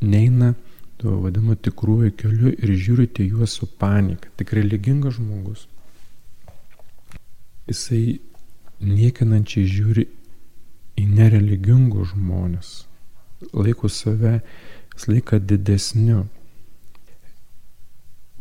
neina 0.00 0.54
tuo 0.96 1.20
vadinamu 1.24 1.56
tikruoju 1.56 2.12
keliu 2.20 2.52
ir 2.52 2.72
žiūrite 2.76 3.24
juos 3.26 3.56
su 3.59 3.66
panika. 3.66 4.30
Tik 4.37 4.52
religingas 4.56 5.18
žmogus. 5.18 5.66
Jisai 7.66 8.20
niekinančiai 8.80 9.66
žiūri 9.68 10.06
į 10.96 11.04
nereligingus 11.11 12.14
žmonės, 12.14 12.70
laiko 13.52 13.90
save 13.92 14.38
vis 14.94 15.09
laiką 15.11 15.40
didesniu 15.42 16.24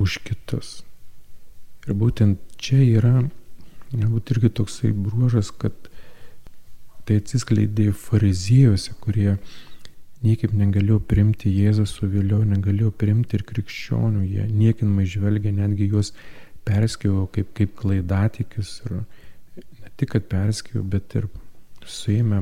už 0.01 0.19
kitus. 0.25 0.83
Ir 1.85 1.95
būtent 1.97 2.41
čia 2.61 2.81
yra, 2.83 3.27
galbūt 3.93 4.33
irgi 4.35 4.51
toksai 4.59 4.91
bruožas, 4.91 5.51
kad 5.51 5.75
tai 7.05 7.19
atsiskleidė 7.21 7.91
fariziejose, 7.93 8.95
kurie 9.03 9.35
niekaip 10.25 10.55
negalėjo 10.57 10.99
primti 11.05 11.51
Jėzų 11.53 11.85
su 11.89 12.09
vėliau, 12.09 12.41
negalėjo 12.47 12.89
primti 12.97 13.37
ir 13.37 13.45
krikščionių, 13.45 14.23
jie 14.25 14.47
niekinamai 14.49 15.05
žvelgia, 15.09 15.53
netgi 15.53 15.91
juos 15.91 16.15
perskėjo 16.65 17.27
kaip, 17.35 17.51
kaip 17.57 17.75
klaidatikius 17.77 18.79
ir, 18.87 19.03
tik, 19.99 20.15
kad 20.15 20.25
perskėjo, 20.31 20.81
bet 20.81 21.13
ir 21.19 21.29
suėmė 21.85 22.41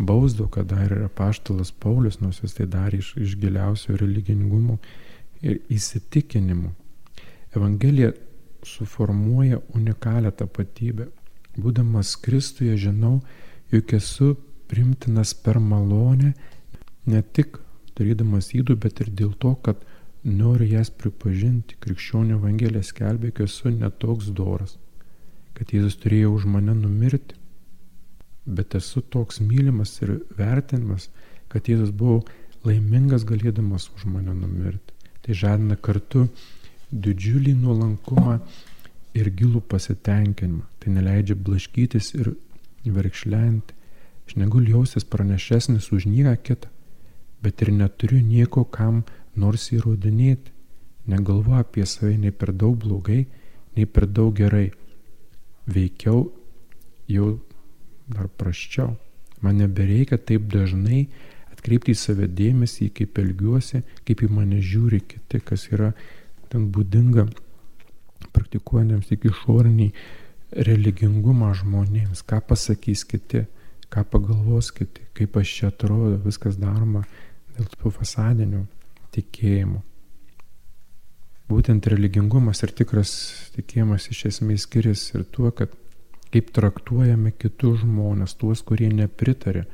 bausdo, 0.00 0.48
ką 0.48 0.64
darė 0.64 1.04
apaštalas 1.10 1.74
Paulius, 1.76 2.22
nors 2.24 2.40
jis 2.40 2.56
tai 2.56 2.66
darė 2.72 3.02
iš, 3.04 3.12
iš 3.20 3.36
giliausio 3.42 4.00
religingumo 4.00 4.78
ir 4.80 5.09
įsitikinimų. 5.42 6.70
Evangelija 7.56 8.12
suformuoja 8.66 9.60
unikalią 9.74 10.32
tapatybę. 10.42 11.08
Būdamas 11.60 12.14
Kristuje 12.22 12.76
žinau, 12.78 13.20
jog 13.72 13.94
esu 13.96 14.34
primtinas 14.70 15.32
per 15.34 15.58
malonę, 15.58 16.34
ne 17.10 17.22
tik 17.22 17.58
darydamas 17.98 18.52
įdų, 18.54 18.76
bet 18.84 19.00
ir 19.02 19.10
dėl 19.10 19.32
to, 19.40 19.56
kad 19.64 19.82
noriu 20.24 20.68
jas 20.68 20.92
pripažinti. 20.92 21.80
Krikščionių 21.82 22.38
Evangelija 22.38 22.84
skelbė, 22.86 23.32
kad 23.34 23.50
esu 23.50 23.72
netoks 23.74 24.30
doras 24.36 24.76
kad 25.60 25.74
Jėzus 25.76 25.98
turėjo 26.00 26.30
už 26.32 26.46
mane 26.48 26.72
numirti, 26.72 27.36
bet 28.48 28.72
esu 28.78 29.02
toks 29.04 29.42
mylimas 29.44 29.92
ir 30.00 30.14
vertinimas, 30.38 31.10
kad 31.52 31.68
Jėzus 31.68 31.90
buvo 31.92 32.22
laimingas 32.64 33.26
galėdamas 33.28 33.90
už 33.92 34.06
mane 34.08 34.32
numirti. 34.32 34.89
Tai 35.24 35.36
žadina 35.36 35.76
kartu 35.76 36.26
didžiulį 36.90 37.54
nuolankumą 37.60 38.38
ir 39.14 39.30
gilų 39.36 39.62
pasitenkinimą. 39.70 40.64
Tai 40.80 40.94
neleidžia 40.94 41.36
blaškytis 41.36 42.14
ir 42.18 42.32
verkšlenti. 42.84 43.76
Aš 44.26 44.36
negaliu 44.38 44.78
jaustis 44.78 45.04
pranešesnis 45.04 45.90
už 45.92 46.06
nieką 46.06 46.36
kitą, 46.46 46.68
bet 47.42 47.62
ir 47.62 47.72
neturiu 47.74 48.20
nieko 48.22 48.64
kam 48.64 49.02
nors 49.34 49.70
įrodinėti. 49.74 50.52
Negalvoju 51.10 51.58
apie 51.58 51.86
save 51.86 52.16
nei 52.20 52.30
per 52.30 52.52
daug 52.54 52.76
blogai, 52.78 53.24
nei 53.76 53.86
per 53.86 54.06
daug 54.06 54.34
gerai 54.36 54.68
veikiau 55.66 56.28
jau 57.10 57.30
dar 58.10 58.28
praščiau. 58.28 58.94
Man 59.40 59.58
nebereikia 59.58 60.18
taip 60.18 60.46
dažnai 60.52 61.06
atkreipti 61.60 61.92
į 61.92 62.00
save 62.00 62.26
dėmesį, 62.32 62.90
kaip 62.96 63.20
elgiuosi, 63.20 63.84
kaip 64.08 64.24
į 64.24 64.32
mane 64.32 64.62
žiūri 64.64 65.02
kiti, 65.04 65.42
kas 65.44 65.68
yra 65.70 65.92
ten 66.50 66.70
būdinga 66.72 67.28
praktikuojantiems 68.32 69.10
tik 69.10 69.28
išoriniai 69.30 69.92
religingumą 70.66 71.52
žmonėms, 71.60 72.24
ką 72.26 72.40
pasakys 72.48 73.04
kiti, 73.06 73.44
ką 73.92 74.04
pagalvos 74.10 74.72
kiti, 74.74 75.04
kaip 75.14 75.36
aš 75.38 75.52
čia 75.58 75.70
atrodo, 75.70 76.16
viskas 76.24 76.58
daroma 76.58 77.04
dėl 77.56 77.68
tų 77.76 77.92
fasadinių 78.00 78.64
tikėjimų. 79.14 79.84
Būtent 81.50 81.86
religingumas 81.90 82.62
ir 82.62 82.72
tikras 82.78 83.12
tikėjimas 83.56 84.06
iš 84.12 84.26
esmės 84.30 84.66
skiriasi 84.68 85.16
ir 85.18 85.24
tuo, 85.34 85.50
kad 85.50 85.72
kaip 86.30 86.52
traktuojame 86.54 87.32
kitus 87.34 87.82
žmonės, 87.82 88.36
tuos, 88.38 88.62
kurie 88.62 88.90
nepritarė 88.94 89.64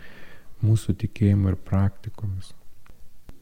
mūsų 0.65 0.97
tikėjimu 1.03 1.53
ir 1.53 1.59
praktikomis. 1.69 2.53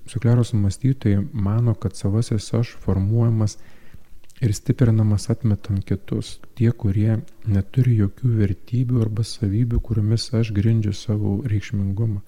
Sukleros 0.07 0.53
mąstytojai 0.53 1.23
mano, 1.33 1.75
kad 1.75 1.97
savasis 1.97 2.51
aš 2.55 2.75
formuojamas 2.81 3.57
ir 4.41 4.53
stiprinamas 4.53 5.31
atmetant 5.31 5.85
kitus, 5.89 6.39
tie, 6.59 6.71
kurie 6.73 7.21
neturi 7.47 7.97
jokių 8.03 8.33
vertybių 8.41 9.01
arba 9.07 9.25
savybių, 9.25 9.81
kuriomis 9.81 10.29
aš 10.37 10.51
grindžiu 10.57 10.93
savo 10.93 11.39
reikšmingumą. 11.49 12.21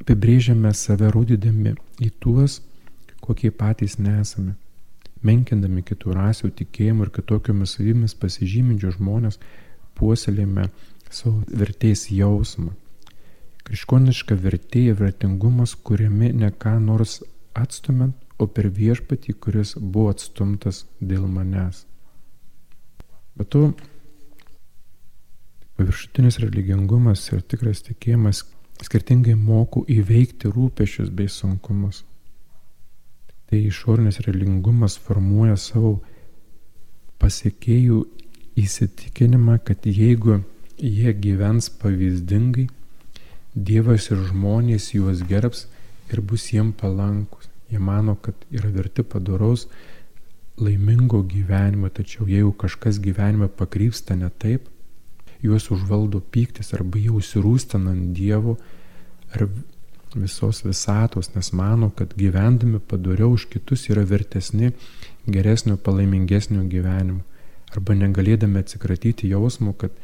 Apibrėžiame 0.00 0.72
save 0.74 1.12
rodydami 1.14 1.76
į 2.00 2.10
tuos, 2.24 2.58
kokie 3.20 3.52
patys 3.54 3.98
nesame. 4.00 4.56
Menkindami 5.22 5.84
kitų 5.84 6.14
rasių 6.16 6.48
tikėjimų 6.56 7.06
ir 7.06 7.10
kitokiomis 7.18 7.76
savimis 7.76 8.16
pasižyminčių 8.16 8.94
žmonės 8.96 9.36
puoselėme 10.00 10.70
savo 11.12 11.42
vertės 11.52 12.08
jausmą. 12.10 12.72
Krikščioniška 13.70 14.34
vertė 14.34 14.80
ir 14.90 14.96
vertingumas 14.98 15.76
kuriami 15.86 16.32
ne 16.34 16.48
ką 16.50 16.72
nors 16.82 17.20
atstumant, 17.54 18.16
o 18.42 18.48
per 18.50 18.66
viešpatį, 18.74 19.34
kuris 19.38 19.76
buvo 19.78 20.10
atstumtas 20.10 20.80
dėl 20.98 21.28
manęs. 21.30 21.84
Bet 23.38 23.52
tu 23.54 23.60
paviršutinis 25.78 26.40
religingumas 26.42 27.22
ir 27.30 27.44
tikras 27.46 27.84
tikėjimas 27.86 28.42
skirtingai 28.82 29.36
moku 29.38 29.84
įveikti 29.86 30.50
rūpešius 30.50 31.14
bei 31.14 31.30
sunkumus. 31.30 32.02
Tai 33.46 33.62
išorinis 33.70 34.18
religingumas 34.26 34.98
formuoja 34.98 35.54
savo 35.54 36.00
pasiekėjų 37.22 38.02
įsitikinimą, 38.58 39.60
kad 39.62 39.86
jeigu 39.86 40.40
jie 40.82 41.14
gyvens 41.22 41.70
pavyzdingai, 41.78 42.66
Dievas 43.54 44.10
ir 44.10 44.20
žmonės 44.30 44.92
juos 44.94 45.24
gerbs 45.26 45.66
ir 46.12 46.20
bus 46.20 46.50
jiem 46.52 46.72
palankus. 46.72 47.48
Jie 47.70 47.78
mano, 47.78 48.16
kad 48.18 48.34
yra 48.50 48.70
verti 48.74 49.02
padoraus, 49.06 49.68
laimingo 50.58 51.22
gyvenimo, 51.22 51.88
tačiau 51.88 52.26
jeigu 52.28 52.52
kažkas 52.52 52.98
gyvenime 53.02 53.48
pakrypsta 53.48 54.16
ne 54.18 54.30
taip, 54.42 54.66
juos 55.42 55.70
užvaldo 55.70 56.20
pyktis 56.20 56.74
arba 56.76 56.98
jie 56.98 57.12
užsirūstina 57.14 57.94
ant 57.94 58.10
Dievo 58.16 58.56
ar 59.32 59.46
visos 60.14 60.64
visatos, 60.66 61.30
nes 61.34 61.52
mano, 61.52 61.90
kad 61.90 62.14
gyvendami 62.18 62.80
padoriau 62.82 63.32
už 63.36 63.46
kitus 63.50 63.86
yra 63.90 64.02
vertesni 64.04 64.72
geresnio, 65.26 65.76
palaimingesnio 65.76 66.66
gyvenimo. 66.68 67.22
Arba 67.70 67.94
negalėdami 67.94 68.58
atsikratyti 68.64 69.30
jausmo, 69.30 69.72
kad 69.78 69.94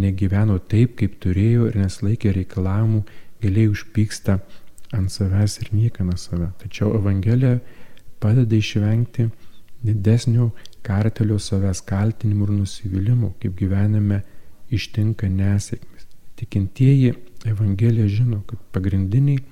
negyveno 0.00 0.58
taip, 0.70 0.96
kaip 1.00 1.18
turėjo 1.22 1.68
ir 1.70 1.78
neslaikė 1.82 2.34
reikalavimų, 2.38 3.02
giliai 3.42 3.70
užpyksta 3.72 4.38
ant 4.94 5.12
savęs 5.12 5.58
ir 5.62 5.72
niekina 5.74 6.16
save. 6.20 6.50
Tačiau 6.62 6.94
Evangelija 6.98 7.58
padeda 8.22 8.56
išvengti 8.56 9.28
didesnio 9.84 10.50
kartelio 10.84 11.38
savęs 11.40 11.82
kaltinimų 11.88 12.48
ir 12.48 12.54
nusivylimų, 12.60 13.34
kaip 13.42 13.56
gyvenime 13.58 14.22
ištinka 14.72 15.28
nesėkmės. 15.28 16.08
Tikintieji 16.40 17.14
Evangelija 17.46 18.08
žino, 18.08 18.42
kad 18.48 18.58
pagrindiniai 18.72 19.42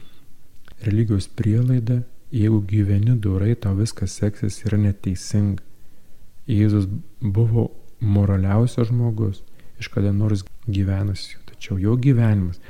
religijos 0.82 1.28
prielaida, 1.28 2.00
jeigu 2.32 2.62
gyveni 2.66 3.14
dorai, 3.20 3.54
tau 3.54 3.76
viskas 3.78 4.16
seksis 4.18 4.62
yra 4.66 4.80
neteisinga. 4.80 5.62
Jėzus 6.48 6.88
buvo 7.20 7.68
moraliausias 8.00 8.88
žmogus, 8.88 9.42
iš 9.82 9.90
kada 9.92 10.12
nors 10.16 10.46
gyvenusių. 10.70 11.42
Tačiau 11.50 11.78
jo 11.82 11.96
gyvenimas 12.00 12.60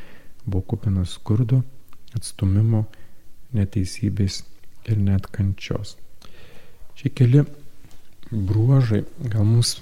buvo 0.45 0.65
kupinas 0.73 1.15
skurdo, 1.17 1.63
atstumimo, 2.17 2.87
neteisybės 3.55 4.43
ir 4.91 4.99
net 4.99 5.29
kančios. 5.33 5.97
Šie 6.99 7.13
keli 7.15 7.45
bruožai 8.33 9.05
gal 9.29 9.45
mums 9.47 9.77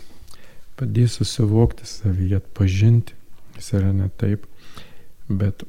padės 0.79 1.19
susivokti 1.21 1.87
savyje, 1.89 2.41
atpažinti, 2.41 3.17
jis 3.57 3.73
yra 3.79 3.93
ne 3.95 4.09
taip, 4.21 4.47
bet 5.29 5.65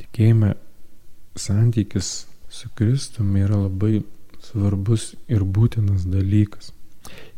tikėjime 0.00 0.54
santykis 1.36 2.26
su 2.52 2.70
Kristumi 2.76 3.42
yra 3.44 3.58
labai 3.66 4.00
svarbus 4.44 5.14
ir 5.28 5.44
būtinas 5.44 6.06
dalykas. 6.08 6.72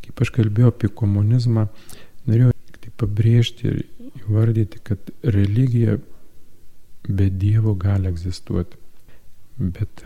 Kaip 0.04 0.22
aš 0.24 0.32
kalbėjau 0.34 0.72
apie 0.72 0.90
komunizmą, 1.00 1.66
norėjau 2.28 2.52
pabrėžti 2.98 3.70
ir 3.70 3.80
įvardyti, 4.24 4.80
kad 4.84 5.10
religija 5.22 5.98
be 7.08 7.28
Dievo 7.30 7.74
gali 7.78 8.10
egzistuoti. 8.10 8.78
Bet 9.58 10.04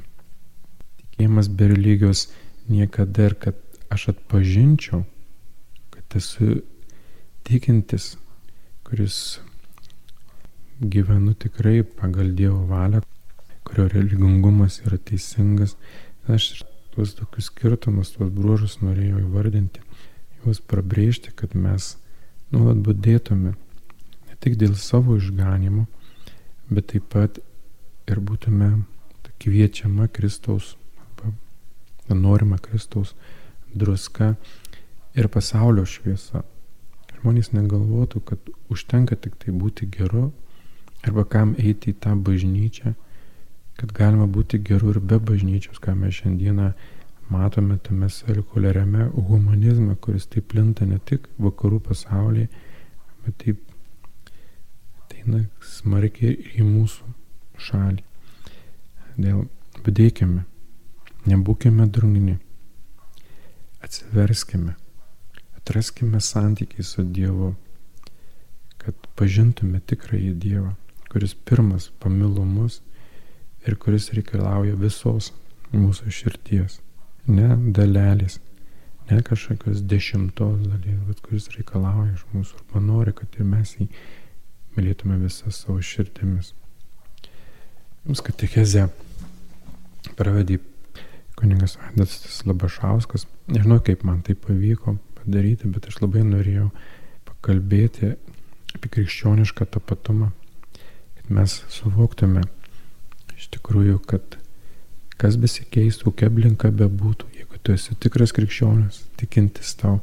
tikėjimas 1.00 1.50
be 1.52 1.70
religijos 1.72 2.28
niekada 2.70 3.31
ir 3.31 3.37
kad 3.40 3.59
aš 3.92 4.12
atpažinčiau, 4.14 5.02
kad 5.92 6.18
esu 6.20 6.62
tikintis, 7.44 8.14
kuris 8.87 9.40
gyvenu 10.81 11.35
tikrai 11.35 11.83
pagal 11.83 12.33
Dievo 12.38 12.62
valią, 12.70 13.02
kurio 13.66 13.88
religingumas 13.92 14.81
yra 14.87 14.98
teisingas. 14.98 15.76
Aš 16.31 16.62
tuos 16.94 17.16
tokius 17.18 17.50
skirtumus, 17.50 18.12
tuos 18.14 18.31
bruožus 18.33 18.78
norėjau 18.85 19.24
įvardinti, 19.24 19.83
juos 20.42 20.61
prabrėžti, 20.61 21.33
kad 21.35 21.57
mes 21.59 21.96
nuolat 22.53 22.81
būdėtume 22.85 23.53
ne 23.53 24.38
tik 24.41 24.59
dėl 24.61 24.77
savo 24.79 25.17
išganimo, 25.19 25.87
bet 26.71 26.93
taip 26.93 27.09
pat 27.12 27.41
ir 28.11 28.21
būtume 28.21 28.71
kviečiama 29.43 30.09
Kristaus, 30.09 30.77
norima 32.09 32.59
Kristaus 32.59 33.15
druska 33.75 34.35
ir 35.17 35.29
pasaulio 35.33 35.85
šviesa. 35.88 36.45
Žmonės 37.21 37.53
negalvotų, 37.55 38.21
kad 38.27 38.53
užtenka 38.73 39.17
tik 39.17 39.38
tai 39.41 39.55
būti 39.55 39.88
geru 39.91 40.31
arba 41.03 41.25
kam 41.25 41.55
eiti 41.59 41.93
į 41.93 41.99
tą 42.05 42.15
bažnyčią, 42.19 42.95
kad 43.79 43.95
galima 43.97 44.29
būti 44.31 44.61
geru 44.62 44.93
ir 44.93 45.01
be 45.01 45.19
bažnyčios, 45.19 45.81
ką 45.83 45.95
mes 45.99 46.21
šiandieną 46.21 46.73
matome 47.33 47.79
tame 47.79 48.09
sekuliariame 48.11 49.09
humanizme, 49.29 49.97
kuris 49.97 50.27
taip 50.27 50.51
plinta 50.53 50.87
ne 50.88 50.99
tik 51.11 51.29
vakarų 51.40 51.81
pasaulyje, 51.88 52.49
bet 53.25 53.38
taip 53.45 53.62
ateina 55.03 55.45
smarkiai 55.75 56.35
ir 56.35 56.61
į 56.61 56.66
mūsų 56.68 57.12
šalį. 57.68 58.05
Dėl 59.16 59.45
padėkime, 59.85 60.45
nebūkime 61.31 61.88
drungni, 61.97 62.38
atsiverskime, 63.85 64.77
atraskime 65.59 66.21
santykiai 66.21 66.87
su 66.87 67.05
Dievu, 67.05 67.53
kad 68.83 69.11
pažintume 69.18 69.81
tikrąjį 69.87 70.33
Dievą, 70.47 70.73
kuris 71.12 71.37
pirmas 71.49 71.90
pamilo 72.03 72.45
mus 72.45 72.81
ir 73.66 73.79
kuris 73.79 74.11
reikalauja 74.16 74.75
visos 74.81 75.31
mūsų 75.73 76.11
širties 76.12 76.82
ne 77.29 77.49
dalelės, 77.77 78.39
ne 79.11 79.21
kažkokios 79.23 79.83
dešimtos 79.87 80.65
dalies, 80.65 80.99
bet 81.09 81.23
kuris 81.25 81.51
reikalauja 81.55 82.15
iš 82.17 82.27
mūsų 82.33 82.59
arba 82.65 82.83
nori, 82.87 83.15
kad 83.17 83.39
ir 83.39 83.47
mes 83.47 83.77
jį 83.79 83.89
mylėtume 84.77 85.19
visą 85.23 85.53
savo 85.55 85.79
širdimis. 85.85 86.53
Jums 88.07 88.23
katecheze 88.25 88.89
pravedė 90.19 90.59
kuningas 91.39 91.77
Vaidas 91.79 92.43
Labašauskas. 92.47 93.27
Nežinau, 93.51 93.79
kaip 93.85 94.03
man 94.07 94.23
tai 94.27 94.35
pavyko 94.39 94.97
padaryti, 95.21 95.71
bet 95.71 95.87
aš 95.91 96.01
labai 96.03 96.25
norėjau 96.27 96.71
pakalbėti 97.29 98.15
apie 98.75 98.91
krikščionišką 98.97 99.69
tapatumą, 99.77 100.33
kad 101.19 101.33
mes 101.35 101.61
suvoktume 101.71 102.43
iš 103.37 103.51
tikrųjų, 103.57 103.99
kad 104.09 104.39
kas 105.23 105.39
besikeistų, 105.39 106.11
kokia 106.11 106.29
aplinka 106.31 106.73
bebūtų, 106.75 107.31
jeigu 107.39 107.61
tu 107.63 107.77
esi 107.77 107.95
tikras 108.03 108.35
krikščionis, 108.35 109.05
tikintis 109.21 109.77
tau, 109.79 110.01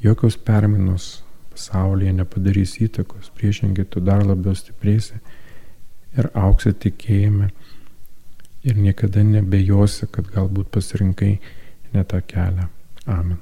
jokios 0.00 0.38
permainos 0.40 1.08
pasaulyje 1.52 2.14
nepadarys 2.16 2.78
įtakos, 2.82 3.30
priešingai 3.36 3.84
tu 3.90 4.02
dar 4.04 4.24
labiau 4.26 4.56
stiprėsi 4.56 5.20
ir 6.18 6.30
auksi 6.38 6.72
tikėjime 6.86 7.50
ir 8.64 8.80
niekada 8.80 9.22
nebejosi, 9.26 10.08
kad 10.10 10.30
galbūt 10.32 10.72
pasirinkai 10.72 11.34
ne 11.94 12.04
tą 12.08 12.22
kelią. 12.24 12.70
Amen. 13.06 13.38